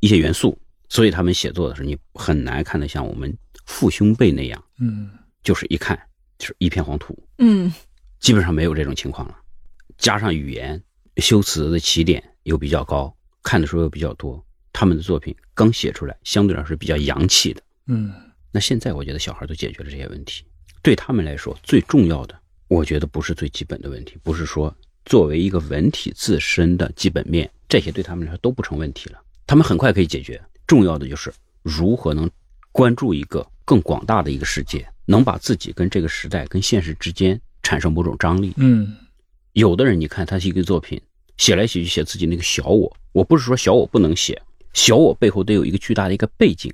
[0.00, 0.56] 一些元素，
[0.88, 5.10] 所以他们写作的时候，你很难看得像我们父兄辈那样，嗯。
[5.42, 5.98] 就是一看
[6.38, 7.72] 就是一片黄土，嗯。
[8.20, 9.36] 基本上没有这种情况了。
[9.98, 10.82] 加上语言
[11.18, 14.42] 修辞的起点又比较高，看的时候又比较多，
[14.72, 17.62] 他们的作品刚写出来，相对来说是比较洋气的。
[17.86, 18.12] 嗯。
[18.50, 20.44] 那现在我觉得小孩都解决了这些问题，
[20.82, 22.38] 对他们来说最重要的，
[22.68, 24.74] 我觉得不是最基本的问题，不是说
[25.04, 30.40] 作为一个文体自身的基本面，这些对他们来说都不成问题了，他们很快可以解决。
[30.66, 31.32] 重要的就是
[31.62, 32.30] 如何能
[32.72, 38.54] 关注一个更广大的一个世界，能把自己跟这个时代、跟现实之间产生某种张力。
[38.56, 38.96] 嗯
[39.52, 41.00] 有的人，你看他是一个作品，
[41.36, 42.96] 写来写去写自己那个小我。
[43.12, 44.40] 我不是说小我不能写，
[44.72, 46.72] 小我背后得有一个巨大的一个背景，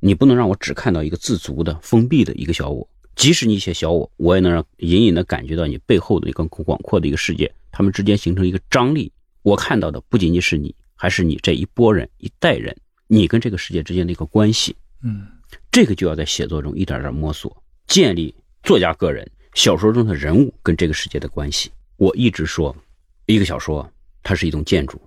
[0.00, 2.86] 你不能让我只看到一个自足的、封闭的一个小我。
[3.18, 9.12] 即使你写小我，我也能让隐隐的感觉到你背后的一个更广阔的一个世界，他们之间形成一个张力。
[9.42, 12.76] 我看到的不仅仅是你，还是你这一波人、一代人，
[13.08, 14.74] 你跟这个世界之间的一个关系。
[15.02, 15.26] 嗯
[15.72, 21.72] 这个就要在写作中一点点摸索，建立作家个人、小说中的人物跟这个世界的关系。
[21.96, 22.74] 我一直说，
[23.26, 23.90] 一个小说
[24.22, 25.00] 它是一栋建筑，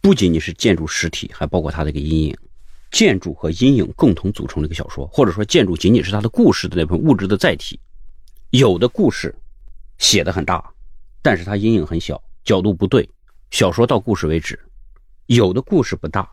[0.00, 2.36] 不仅仅是建筑实体，还包括它的一个阴影。
[2.90, 7.78] 建筑和阴影共同组成了一个小说，或者说建筑仅仅是它的故事的那份物质的载体。
[8.50, 9.34] 有的故事
[9.98, 10.72] 写的很大，
[11.22, 13.08] 但是它阴影很小，角度不对，
[13.50, 14.58] 小说到故事为止。
[15.26, 16.28] 有的故事不大，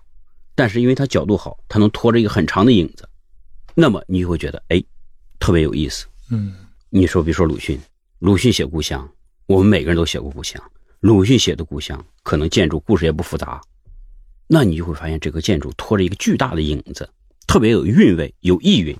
[0.55, 3.07] 但是因为它角度好，它能拖着一个很长的影子，
[3.75, 4.83] 那么你就会觉得哎，
[5.39, 6.07] 特别有意思。
[6.29, 6.55] 嗯
[6.89, 7.79] 你说，比如说鲁迅，
[8.19, 9.07] 鲁迅写故乡，
[9.45, 10.59] 我们每个人都写过故乡。
[11.01, 13.61] 鲁迅写的故乡，可能建筑故事也不复杂，
[14.47, 17.09] 那你就会发现这个建筑拖着一个巨大的影子，
[17.47, 18.97] 特别有韵味，有意蕴。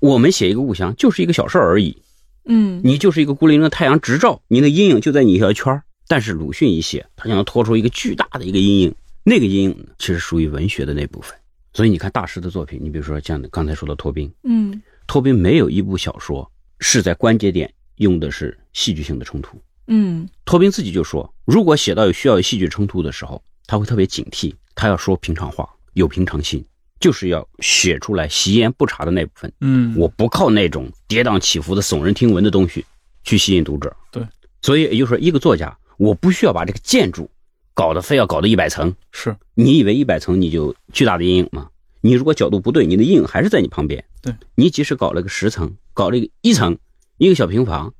[0.00, 2.02] 我们写一个故乡，就是一个小事而已，
[2.44, 11.36] 嗯你就是一个孤零零的太阳直照，你的阴影就在你一小圈儿但是鲁迅一写，他就能拖出一个巨大的一个阴影，那个阴影呢，其实属于文学的那部分。
[11.72, 19.60] 所以你看大师的作品，你比如说像刚才说的托宾，嗯托宾没有一部小说是在关节点用的是戏剧性的冲突。
[19.88, 26.64] 嗯托宾自己就说，如果写到有需要有戏剧冲突的时候，他会特别警惕，他要说平常话，有平常心，
[27.00, 29.52] 就是要写出来习言不察的那部分。
[29.60, 32.84] 嗯，我不靠那种跌宕起伏的耸人听闻的东西
[33.24, 33.94] 去吸引读者。
[34.10, 34.26] 对，
[34.62, 37.28] 所以也就是说，一个作家，我不需要把这个建筑
[37.74, 38.94] 搞得非要搞到一百层。
[39.12, 41.68] 是你以为一百层你就巨大的阴影吗？
[42.00, 44.04] 你如果角度不对，你的阴影还是在你旁边。
[44.22, 46.78] 对，你即使搞了个十层，搞了一个一层，
[47.18, 47.92] 一个小平房，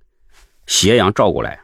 [0.66, 1.60] 斜阳照过来，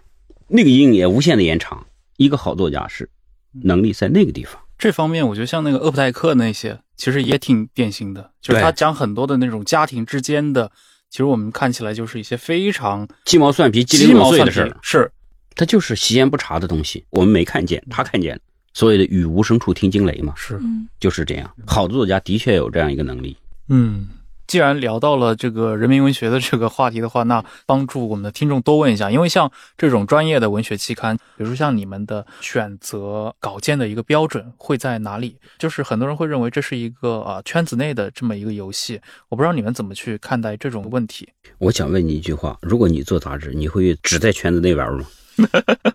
[0.49, 1.87] 那个阴影也无限的延长。
[2.17, 3.09] 一个好作家是
[3.53, 4.61] 能力在那个地方。
[4.79, 10.71] 这方面，我觉得像那个厄普代克那些，其实也挺典型的，就是他讲很多的那种家庭之间的，
[11.09, 15.13] 其实我们看起来就是一些非常鸡毛蒜皮、鸡鸡零碎的事儿，是。
[15.55, 18.41] 他就是习言不察的东西，我们没看见，他看见了。
[18.73, 20.89] 所谓的语无声处听惊雷嘛，是，嗯。
[20.99, 21.49] 就是这样。
[21.67, 23.37] 好的作家的确有这样一个能力。
[23.69, 24.09] 嗯
[24.47, 35.37] 既然聊到了这个人民文学的这个话题的话，那帮助我们的听众多问一下，因为像这种专业的文学期刊，比如说像你们的选择稿件的一个标准会在哪里？
[35.59, 41.29] 就是很多人会认为这是一个啊、圈子内的这么一个游戏，我不知道你们怎么去看待这种问题。
[41.59, 45.07] 我想问你一句话：如果你做杂志，你会只在圈子内玩吗？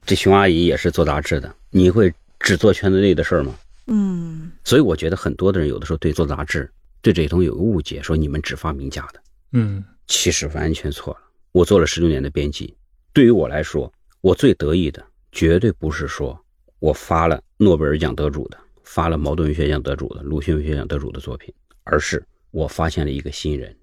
[0.05, 3.53] 这熊阿姨也是做杂志的，你会只做圈子内的事儿吗？
[3.89, 6.69] 嗯所以我觉得很多的人有的时候对做杂志
[7.07, 11.21] 对这一东西有个误解，说你们只发名家的，嗯其实完全错了。
[11.53, 12.75] 我做了十六年的编辑，
[13.13, 13.89] 对于我来说，
[14.19, 15.01] 我最得意的
[15.31, 16.37] 绝对不是说
[16.79, 21.53] 我发了诺贝尔奖得主的，发了茅盾文学奖得主的，鲁迅文学奖得主的作品，
[21.85, 23.73] 而是我发现了一个新人。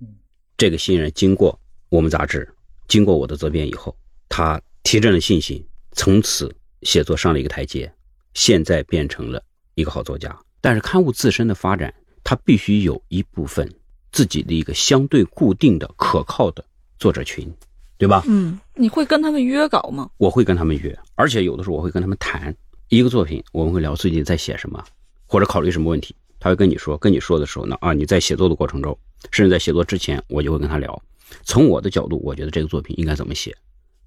[0.59, 1.59] 这个新人经过
[1.89, 2.47] 我们杂志，
[2.89, 3.97] 经过我的责编以后，
[4.29, 7.91] 他提振了信心，从此写作上了一个台阶，
[8.35, 9.43] 现在变成了
[9.77, 10.39] 一个好作家。
[10.61, 11.93] 但是刊物自身的发展，
[12.25, 13.73] 它必须有一部分
[14.11, 16.65] 自己的一个相对固定的、可靠的
[16.99, 17.49] 作者群。
[17.97, 18.25] 对吧？
[18.27, 20.11] 嗯，你会跟他们约稿吗？
[20.19, 22.55] 我会跟他们约，而且有的时候我会跟他们谈
[22.89, 24.85] 一个作品，我们会聊最近在写什么，
[25.27, 26.15] 或者考虑什么问题。
[26.41, 28.99] 他会跟你说，跟你说的时候呢，啊，你在写作的过程中，
[29.31, 31.01] 甚至在写作之前，我就会跟他聊。
[31.45, 33.57] 从我的角度，我觉得这个作品应该怎么写。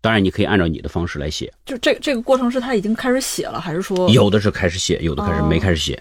[0.02, 1.52] 当然，你可以按照你的方式来写。
[1.66, 6.00] 就这这个过程是他已经开始写了，还是说有的是开始写，有的开始哦没开始写。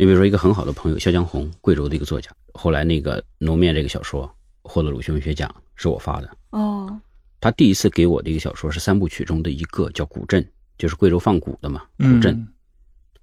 [0.00, 4.32] 你比如说一个很好的朋友肖江红，贵州的一个作家，后来那个《浓面》这个小说
[4.62, 6.36] 获得鲁迅文学奖，是我发的。
[6.50, 7.00] 哦，
[7.40, 10.40] 他第一次给我的一个小说是三部曲中的一个，叫《古镇》，
[10.78, 12.32] 就是贵州放蛊的嘛，古镇。
[12.32, 12.48] 嗯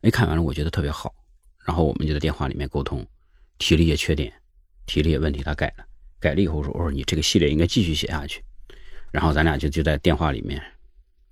[0.02, 1.16] 哎，看完了我觉得特别好，
[1.66, 3.04] 然后我们就在电话里面沟通，
[3.58, 4.32] 提了一些缺点，
[4.86, 5.86] 提了一些问题，他改了，
[6.20, 8.44] 改了以后说，我说你这个系列应该继续写下去，
[9.12, 10.62] 然后咱俩就就在电话里面，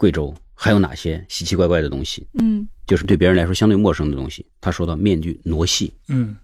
[0.04, 4.46] 贵州还有哪些奇奇怪怪的东西，嗯就是对别人来说相对陌生的东西。
[4.60, 6.36] 他说到面具傩戏，嗯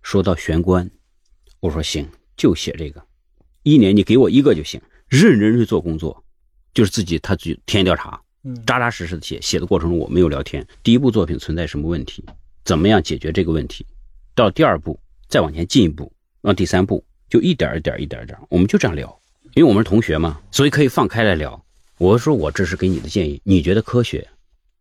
[0.00, 0.90] 说到玄关，
[1.60, 2.08] 我说行，
[2.38, 3.04] 就写这个，
[3.64, 6.24] 一年你给我一个就行，认真去做工作，
[6.72, 9.38] 就是自己他自己田野调查，嗯扎扎实实的写。
[9.42, 12.24] 写的过程中我没有聊天，第一部作品存在什么问题，
[12.64, 13.84] 怎么样解决这个问题，
[14.34, 14.98] 到第二步
[15.28, 16.10] 再往前进一步，
[16.40, 19.20] 到第三步就一点一点一点点，我们就这样聊，
[19.52, 21.62] 因为我们是同学嘛，所以可以放开来聊。
[22.02, 24.28] 我说我这是给你的建议，你觉得科学，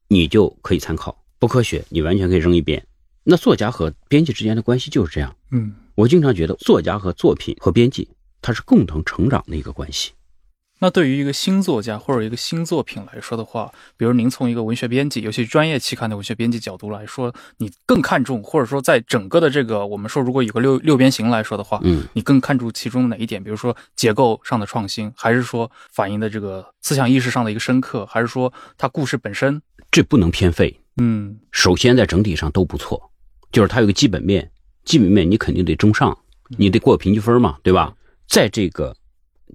[0.07, 2.83] 你就可以参考；不科学，你完全可以扔一边。
[3.23, 5.35] 那作家和编辑之间的关系就是这样。
[5.51, 8.09] 嗯，我经常觉得，作家和作品和编辑，
[8.41, 10.13] 它是共同成长的一个关系。
[10.81, 23.43] 那对于一个新作家或者一个新作品来说的话，比如您从一个文学编辑，尤其专业期刊的文学编辑角度来说，你更看重，或者说在整个的这个我们说如果有个六六边形来说的话，嗯，你更看重其中的哪一点？
[23.43, 29.61] 比如说结构上的创新，还是说反映的这个思想意识上的一个深刻，还是说它故事本身？
[29.91, 30.79] 这不能偏废。
[30.97, 33.11] 嗯首先在整体上都不错，
[33.51, 34.51] 就是它有个基本面，
[34.83, 36.17] 基本面你肯定得中上，
[36.57, 37.93] 你得过平均分嘛，对吧？
[38.27, 38.95] 在这个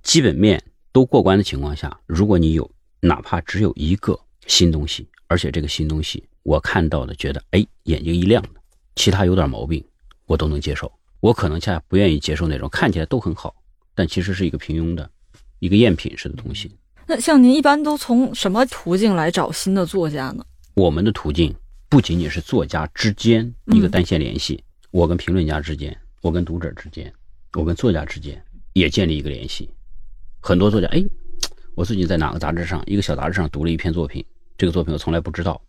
[0.02, 0.62] 基本面
[0.96, 2.70] 都过关的情况下，如果你有
[3.00, 8.48] 哪怕只有一个新东西，而且这个新东西我看到的觉得哎眼睛一亮的，
[8.94, 9.84] 其他有点毛病，
[10.24, 10.90] 我都能接受。
[11.20, 13.54] 我可能恰恰不愿意接受那种看起来都很好，
[13.94, 15.10] 但其实是一个平庸的、
[15.58, 16.74] 一个赝品式的东西。
[17.06, 20.42] 那像您一般都从什么途径来找新的作家呢？
[20.72, 21.54] 我们的途径
[21.90, 27.12] 不仅仅是作家之间一个单线联系，我跟评论家之间，我跟读者之间，
[27.52, 28.42] 我跟作家之间
[28.72, 29.68] 也建立一个联系。
[30.46, 31.04] 很多作家，哎，
[31.74, 34.24] 我最近在哪个杂志上，一个小杂志上读了一篇作品，
[34.56, 35.60] 这个作品我从来不知道，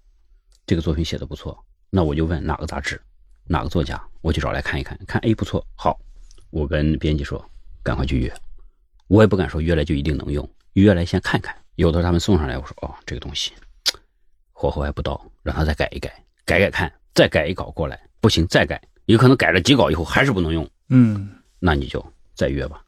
[0.67, 1.57] 这个作品写的不错，
[1.89, 3.01] 那我就问哪个杂志，
[3.45, 5.99] 哪个作家，我去找来看一看，看哎不错，好，
[6.51, 7.43] 我跟编辑说，
[7.81, 8.31] 赶快去约，
[9.07, 13.53] 我也不敢说约来就一定能用，约来先看看，有的时候他们送上来，我说哦这个东西。
[14.51, 22.05] 火候还不到，让他再改一改，改改看，再改一稿过来，不行再改，有可能改了几稿以后还是不能用，嗯那你就
[22.35, 22.83] 再约吧。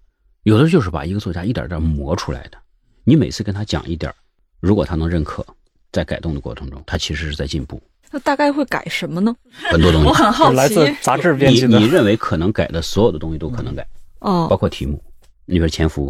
[0.50, 2.58] 有的就是把一个作家一点点磨出来的，
[3.04, 4.12] 你每次跟他讲一点，
[4.60, 5.46] 如果他能认可，
[5.92, 7.80] 在改动的过程中，他其实是在进步
[8.12, 9.36] 那大概会改什么呢？
[9.72, 10.08] 很多东西。
[10.10, 10.74] 我很好来奇。
[10.74, 13.84] 自杂志编辑的你你认为可能改的所有的东西都可能改，
[14.22, 15.00] 哦包哦，括题目。
[15.46, 16.10] 你比如《潜伏》，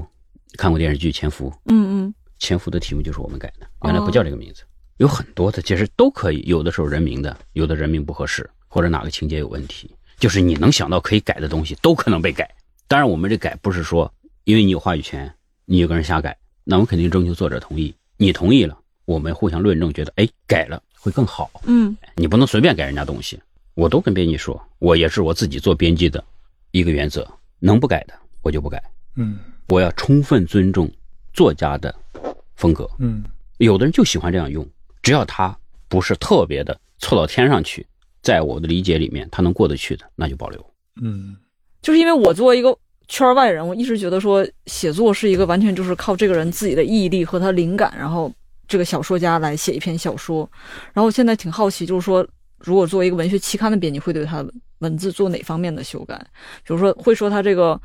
[0.58, 4.64] 看过电视剧《潜伏》，《嗯嗯，潜伏》的题目就是我们改的，原来不叫这个名字。
[5.00, 12.50] 有很多的，其实都可以，有的时候人名的，有的人名不合适，或者哪个情节有问题，就是你能想到可以改的东西，都可能被改。
[12.88, 14.12] 当然，我们这改不是说
[14.50, 15.32] 因为你有话语权，
[15.66, 18.76] 你有个人瞎改，那我们肯定征求作者同意，你同意了，
[19.06, 21.52] 我们互相论证，觉得哎改了会更好。
[21.68, 23.40] 嗯你不能随便改人家东西。
[23.76, 26.24] 我都跟编辑说，我也是我自己做编辑的
[26.72, 28.82] 一个原则，能不改的我就不改，
[29.18, 29.38] 嗯
[29.68, 30.92] 我要充分尊重
[31.32, 31.94] 作家的
[32.56, 32.90] 风格。
[32.98, 33.24] 嗯
[33.60, 34.68] 有的人就喜欢这样用，
[35.04, 35.56] 只要他
[35.88, 37.86] 不是特别的错到天上去，
[38.24, 40.74] 在我的理解里面，他能过得去的，那就保留。
[41.00, 41.38] 嗯
[41.84, 42.76] 就是因为我作为一个
[43.10, 48.32] 圈外人，我一直觉得说写作是一个完全就是靠这个人自己的毅力和他灵感，然后
[48.68, 50.50] 这个小说家来写一篇小说。
[50.94, 52.26] 然后我现在挺好奇，就是说，
[52.60, 54.46] 如果作为一个文学期刊的编辑，会对他
[54.78, 56.18] 文字做哪方面的修改？
[56.64, 57.82] 比如说，会说他这个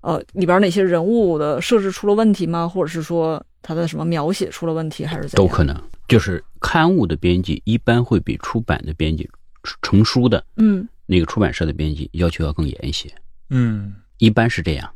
[0.00, 2.68] 呃里边哪些人物的设置出了问题吗？
[2.68, 5.36] 或者是说他的什么描写出了问题，还是怎样？
[5.36, 5.76] 都可能。
[6.06, 9.28] 就是刊物的编辑一般会比出版的编辑、
[9.82, 13.08] 成书的嗯那个出版社的编辑要求要更严一些，
[13.50, 14.88] 嗯一般是这样。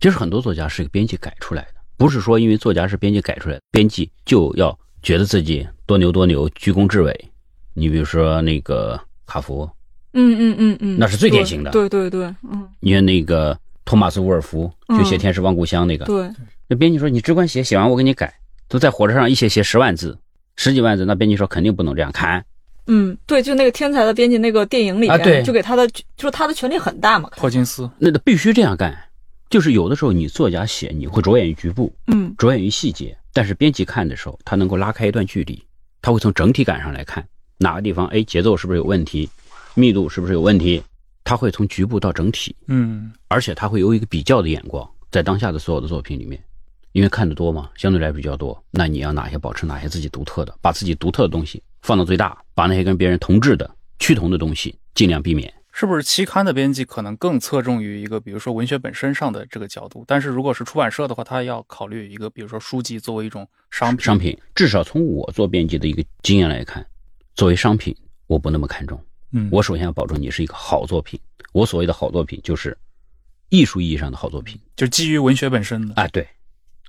[0.00, 7.30] 其实很多作家是编辑改出来的，不是说因为作家是编辑改出来的，编辑就要觉得自己多牛多牛、居功至伟。
[7.72, 9.64] 你比如说那个卡佛，
[10.12, 16.28] 嗯嗯嗯嗯，那是最典型的对对对，嗯你看那个托马斯·沃尔夫，就写《天使望故乡》那个，对，
[16.68, 18.34] 那编辑说你只管写，写完我给你改。
[18.68, 20.18] 都在火车上一写写十万字，
[20.56, 22.42] 十几万字，那编辑说肯定不能这样看。
[22.86, 25.42] 嗯对，就那个天才的编辑那个电影里边，啊对。
[25.42, 27.30] 就给他的就是他的权力很大嘛。
[27.36, 28.96] 霍金斯，那得必须这样干，
[29.50, 32.34] 就是有的时候你作家写，你会着眼于局部，嗯。
[32.36, 35.62] 着眼于细节，但是编辑看的时候，他能够拉开一段距离，
[36.00, 37.26] 他会从整体感上来看
[37.58, 39.28] 哪个地方，哎，节奏是不是有问题，
[39.74, 40.82] 密度是不是有问题，
[41.22, 43.12] 他会从局部到整体，嗯。
[43.28, 46.42] 而且他会有一个比较的眼光，在当下的所有的作品里面，
[46.92, 53.68] 因为看得多嘛，相对来比较多，那你要哪些保持哪些自己独特的，把自己独特的东西放到最大，把那些跟别人同质的、
[53.98, 55.52] 趋同的东西尽量避免。
[55.74, 60.04] 是不是期刊的编辑可能更侧重于一个，比如说文学本身上的这个角度？
[60.06, 64.04] 但是如果是出版社的话，他要考虑一个，比如说书籍作为一种商品。
[64.04, 66.86] 商品至少从我做编辑的一个经验来看，
[67.34, 69.02] 作为商品，我不那么看重。
[69.32, 71.18] 嗯，我首先要保证你是一个好作品。
[71.52, 72.76] 我所谓的好作品，就是
[73.48, 74.60] 艺术意义上的好作品。
[74.76, 75.94] 就基于文学本身的。
[75.94, 76.28] 哎，对，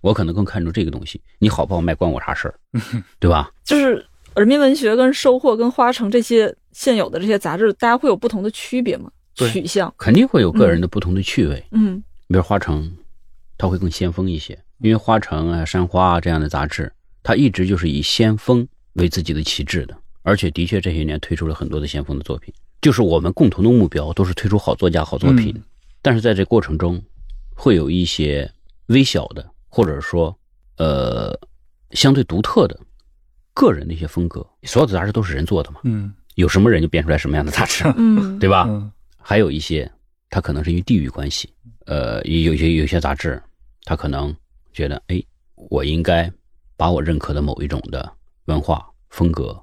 [0.02, 1.22] 我可能更看重这个东西。
[1.40, 2.60] 你好不好卖，关我啥事儿，
[3.18, 3.50] 对吧？
[3.64, 4.06] 就是
[4.36, 9.12] 人民文学跟收获跟花城这些现有的这些杂志，大家会有不同的区别吗？
[9.36, 11.64] 对取向，肯定会有个人的不同的趣味。
[11.72, 12.92] 嗯比如花城，
[13.58, 22.54] 它会更先锋一些，因为花城啊、山花啊这样的杂志，它一直就是以先锋为自己的旗帜的，而且的确这些年推出了很多的先锋的作品。
[22.82, 25.64] 就是我们共同的目标都是推出好作家、好作品，嗯
[26.02, 27.02] 但是在这过程中，
[27.56, 28.52] 会有一些
[28.88, 30.38] 微小的，或者说
[30.78, 31.34] 呃
[31.92, 32.80] 相对独特的
[33.54, 34.46] 个人的一些风格。
[34.64, 36.14] 所有的杂志都是人做的嘛，嗯。
[36.36, 38.66] 有什么人就编出来什么样的杂志，嗯，对吧？
[38.68, 38.92] 嗯
[39.26, 39.90] 还有一些，
[40.30, 41.54] 它可能是因为地域关系，
[41.86, 43.42] 呃，有些有些杂志，
[43.86, 44.36] 他可能
[44.74, 45.24] 觉得，哎，
[45.70, 46.30] 我应该
[46.76, 48.12] 把我认可的某一种的
[48.46, 49.58] 文化风格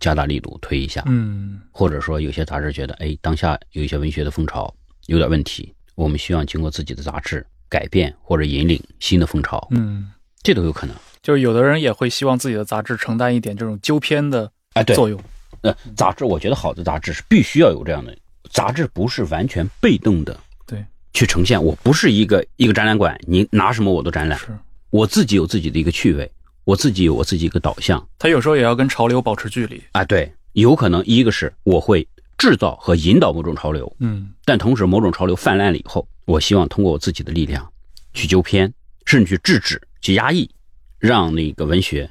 [0.00, 1.60] 加大力度推一下，嗯。
[1.72, 4.72] 或者说有些杂志觉得，哎，当下有一些文学的风潮
[5.08, 10.10] 有点问题，我们需要经过自己的杂志改变或者引领新的风潮，嗯，
[10.42, 10.96] 这都有可能。
[11.22, 15.20] 就是有的人也会希望自己的杂志承担一点这种纠偏的哎，对，作用。
[15.60, 18.16] 呃，杂志，我觉得好的杂志是必须要有这样的，
[18.50, 21.62] 杂志不是完全被动的对，去呈现。
[21.62, 24.36] 我不是一个一个展览馆，你拿什么我都展览。
[24.38, 24.46] 是
[24.90, 26.28] 我自己有自己的一个趣味，
[26.64, 29.80] 我自己有我自己一个导向他有时候也要跟潮流保持距离。
[29.92, 30.04] 啊。
[30.04, 32.06] 对，有可能一个是我会
[32.36, 37.64] 制造和引导某种潮流，嗯但同时某种潮流泛滥了以后，我希望通过我自己的力量
[38.12, 38.72] 去纠偏，
[39.06, 40.50] 甚至去制止、去压抑，
[41.02, 42.08] 让那个文学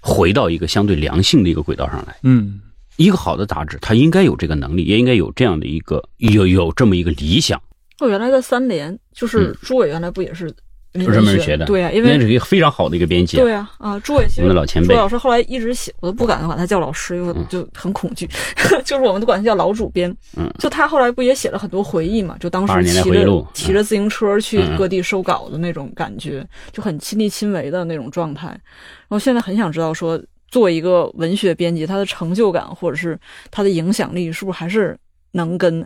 [0.00, 2.16] 回到一个相对良性的一个轨道上来。
[2.24, 2.60] 嗯
[2.96, 7.60] 一个好的杂志，它应该有这个能力，也应该有这样的一个有有这么一个理想。
[8.00, 10.52] 哦原来在三联，就是朱伟原来不也是
[10.92, 13.40] 人人文学的，对呀、因为那是一个非常好的一个编辑啊。
[13.40, 18.28] 对呀啊，朱伟其我们实的老前辈朱伟老师后来一直写，我都不敢管他叫老师，因为我就很恐惧，
[18.84, 20.14] 就是我们都管他叫老主编。
[20.36, 22.36] 嗯，就他后来不也写了很多回忆嘛？
[22.38, 28.48] 就当时骑着骑着自行车去嗯各地收稿的那种感觉，就很亲力亲为的那种状态。
[28.48, 30.20] 然后现在很想知道说。
[30.52, 33.18] 作为一个文学编辑，他的成就感或者是
[33.50, 34.94] 他的影响力，是不是还是
[35.30, 35.82] 能跟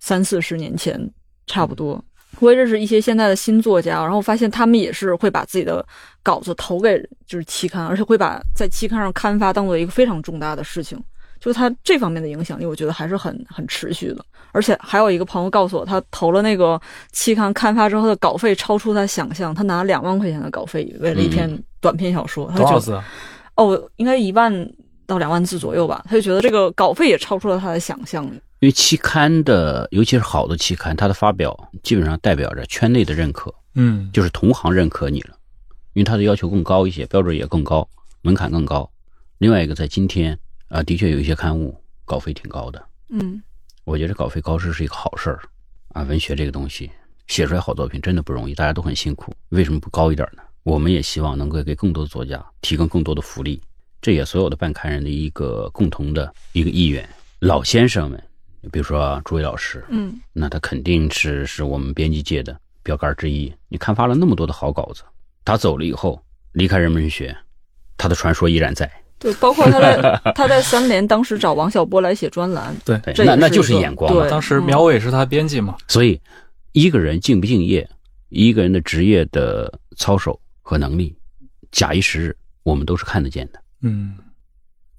[0.00, 1.00] 三四十年前
[1.46, 2.04] 差不多？
[2.40, 5.84] 我也认识一些现在的新作家，然后发现他们也是会把自己的
[6.22, 11.02] 稿子投给就是期刊，而且会把在期刊上刊发当做一个非常重大的事情。
[11.38, 14.24] 就是他这方面的影响力，我觉得还是很很持续的。
[14.52, 16.80] 而且还有一个朋友告诉我，他投了那个
[17.10, 23.04] 期刊刊发之后的稿费超出他想象，他拿了两万块钱的稿费，为了一篇短篇小说，他就觉得多少字啊？
[23.56, 24.70] 哦，应该一万
[25.04, 26.04] 到两万字左右吧。
[26.08, 28.24] 他就觉得这个稿费也超出了他的想象。
[28.62, 35.36] 因为期刊的，尤其是好的期刊，它的发表基本上代表着圈内的认可，嗯就是同行认可你了，
[35.94, 37.88] 因为它的要求更高一些，标准也更高，
[38.20, 38.88] 门槛更高。
[39.38, 40.38] 另外一个，在今天
[40.68, 43.42] 啊、的确有一些刊物稿费挺高的，嗯
[43.82, 45.40] 我觉得稿费高是是一个好事儿
[45.88, 46.04] 啊。
[46.04, 46.88] 文学这个东西，
[47.26, 50.42] 写出来好作品真的不容易，大家都很辛苦，为什么不高一点呢？
[50.62, 53.60] 我们也希望能够给更多的作家提供更多的福利，
[54.00, 57.04] 这也所有的办刊人的一个共同的一个意愿。
[57.40, 58.22] 老先生们，
[58.70, 63.52] 比如说朱伟老师，嗯那他肯定是是我们编辑界的标杆之一。
[63.68, 65.02] 你刊发了那么多的好稿子，
[65.44, 67.36] 他走了以后，离开人文学，
[67.96, 68.90] 他的传说依然在。
[69.18, 74.20] 对，包括他在他在三联当时找王小波来写专栏， 对，对，那那就是眼光嘛。
[74.20, 75.76] 对当时嗯苗伟是他编辑嘛。
[75.86, 76.20] 所以，
[76.72, 77.88] 一个人敬不敬业，
[78.30, 81.16] 一个人的职业的操守和能力，
[81.70, 83.62] 假以时日，我们都是看得见的。
[83.82, 84.16] 嗯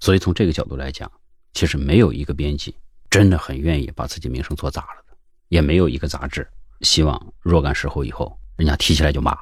[0.00, 1.10] 所以从这个角度来讲，
[1.52, 2.74] 其实没有一个编辑
[3.14, 5.16] 真的很愿意把自己名声做砸了的，
[5.48, 6.44] 也没有一个杂志
[6.80, 9.38] 希望若干时候以后人家提起来就骂，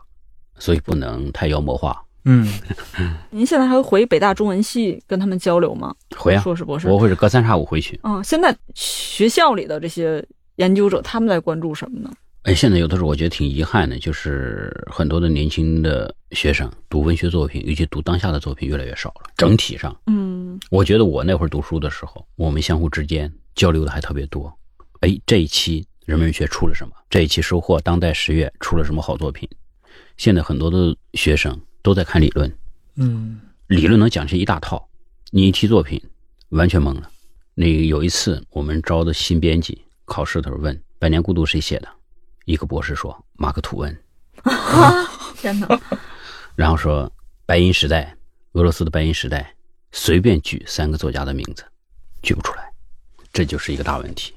[0.59, 2.05] 所以不能太妖魔化。
[2.27, 2.47] 嗯
[3.33, 5.95] 您现在还会回北大中文系跟他们交流吗？
[6.19, 6.87] 回啊，硕士博士。
[6.87, 7.99] 我会是隔三差五回去。
[8.03, 10.23] 嗯，现在学校里的这些
[10.57, 12.13] 研究者，他们在关注什么呢？
[12.43, 19.31] 哎，现在有的时候我觉得挺遗憾的，就是很多的年轻的学生读文学作品，尤其读当下的作品越来越少了。
[19.37, 24.53] 整体上，嗯我觉得我那会儿读书的时候，我们相互之间交流的还特别多。
[25.01, 26.95] 哎，这一期人文学出了什么？
[27.11, 29.49] 这一期收获当代十月出了什么好作品？
[30.17, 32.53] 现在很多的学生都在看理论，
[32.97, 34.89] 嗯理论能讲成一大套，
[35.31, 36.01] 你一提作品，
[36.51, 37.11] 完全懵了。
[37.55, 41.89] 那个有一次我们招的新编辑，考试的时候问《百年孤独》谁写的，
[42.47, 43.95] 一个博士说马克吐温，
[45.37, 45.81] 天哪！
[46.55, 47.11] 然后说
[47.45, 48.17] 白银时代，
[48.53, 49.55] 俄罗斯的白银时代，
[49.91, 51.65] 随便举三个作家的名字，
[52.23, 52.72] 举不出来，
[53.33, 54.33] 这就是一个大问题。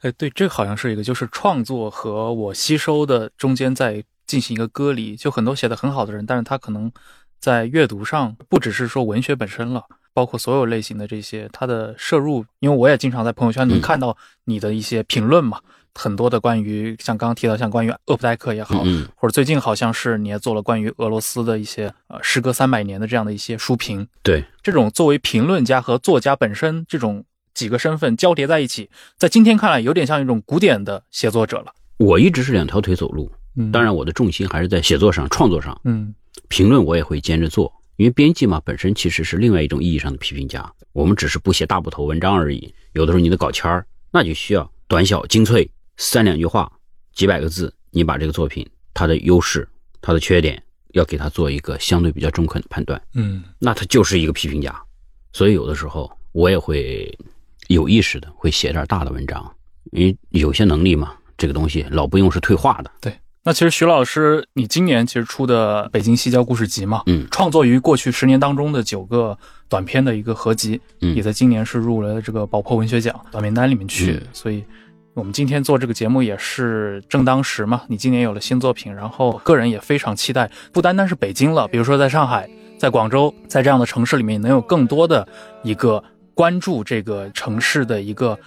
[0.00, 5.16] 哎，对，这个好像是一个，就是创作和我吸收的中间在进行一个割离。
[5.16, 6.90] 就很多写的很好的人，但是他可能
[7.38, 12.44] 在阅读上不只是说文学本身了，包括所有类型的这些他的摄入。
[12.58, 15.60] 因为我也经常在朋友圈里面嗯看到你的一些评论嘛，
[15.94, 24.06] 很多的关于像刚刚提到像关于厄普代克也好，嗯，或者最近好像是你也做了关于俄罗斯的一些呃时隔三百年的这样的一些书评。
[24.22, 27.24] 对，这种作为评论家和作家本身这种
[27.54, 31.72] 几个身份交叠在一起，在今天看来有点像一种古典的写作者了。
[31.98, 35.78] 我一直是两条腿走路，嗯当然我的重心还是在写作上、创作上。
[35.84, 36.14] 嗯
[36.48, 42.72] 评论我也会兼着做，因为编辑嘛本身其实是另外一种意义上的批评家，我们只是不写大部头文章而已。
[42.92, 46.70] 有的时候你的稿签儿那就需要短小精粹，三两句话，
[47.12, 49.68] 几百个字，你把这个作品它的优势、
[50.00, 50.60] 它的缺点，
[50.92, 54.74] 要给它做一个相对比较中肯的判断，嗯那他就是一个批评家。
[55.32, 57.16] 所以有的时候我也会
[57.74, 59.48] 有意识的会写点大的文章，
[59.92, 62.90] 因为有些能力嘛，这个东西老不用是退化的。
[63.00, 63.12] 对。
[63.42, 74.12] 那其实徐老师，你今年其实出的《北京西郊故事集》嘛，嗯创作于过去十年当中的九个短篇的一个合集，嗯也在今年是入了这个宝珀文学奖短名单里面去。
[74.12, 74.62] 嗯所以，
[75.14, 77.80] 我们今天做这个节目也是正当时嘛。
[77.88, 82.46] 你今年有了新作品，然后个人也非常期待，不单单是北京了，比如说在上海、
[82.78, 85.26] 在广州，在这样的城市里面，能有更多的
[85.62, 86.04] 一个
[86.40, 88.38] 关注这个城市的一个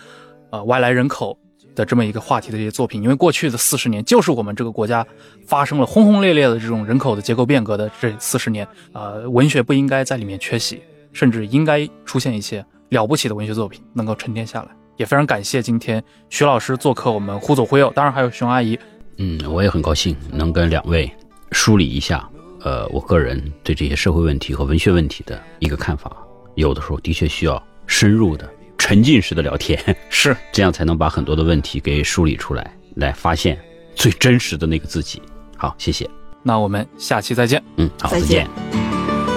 [0.50, 1.38] 呃外来人口。
[1.76, 5.04] 的这么一个话题的这些作品，因为过去的四十年就是我们这个国家
[5.48, 10.80] 发生了轰轰烈烈的这种人口的结构变革的这四十年，呃，文学不应该在里面缺席，
[11.14, 14.70] 甚至应该出现一些了不起的文学作品能够沉淀下来。
[14.98, 18.78] 也非常感谢今天徐老师做客我们忽左忽右，当然还有熊阿姨。
[19.18, 21.12] 嗯，我也很高兴能跟两位
[21.52, 22.30] 梳理一下，
[22.62, 26.16] 呃，我个人对这些社会问题和文学问题的一个看法。
[26.54, 29.80] 有的时候的确需要深入的、沉浸式的聊天，
[30.10, 33.58] 是，这样才能把很多的问题给梳理出来，来发现
[33.96, 35.22] 最真实的那个自己。
[35.58, 36.10] 好，谢谢。
[36.42, 37.64] 那我们下期再见。
[37.78, 38.48] 嗯，好，再见再见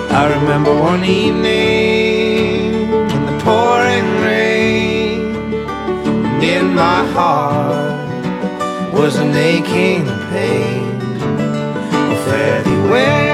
[0.09, 2.73] I remember one evening
[3.11, 5.35] in the pouring rain,
[6.41, 7.97] and in my heart
[8.95, 10.83] was an aching pain.
[11.93, 13.26] Oh, fare thee well,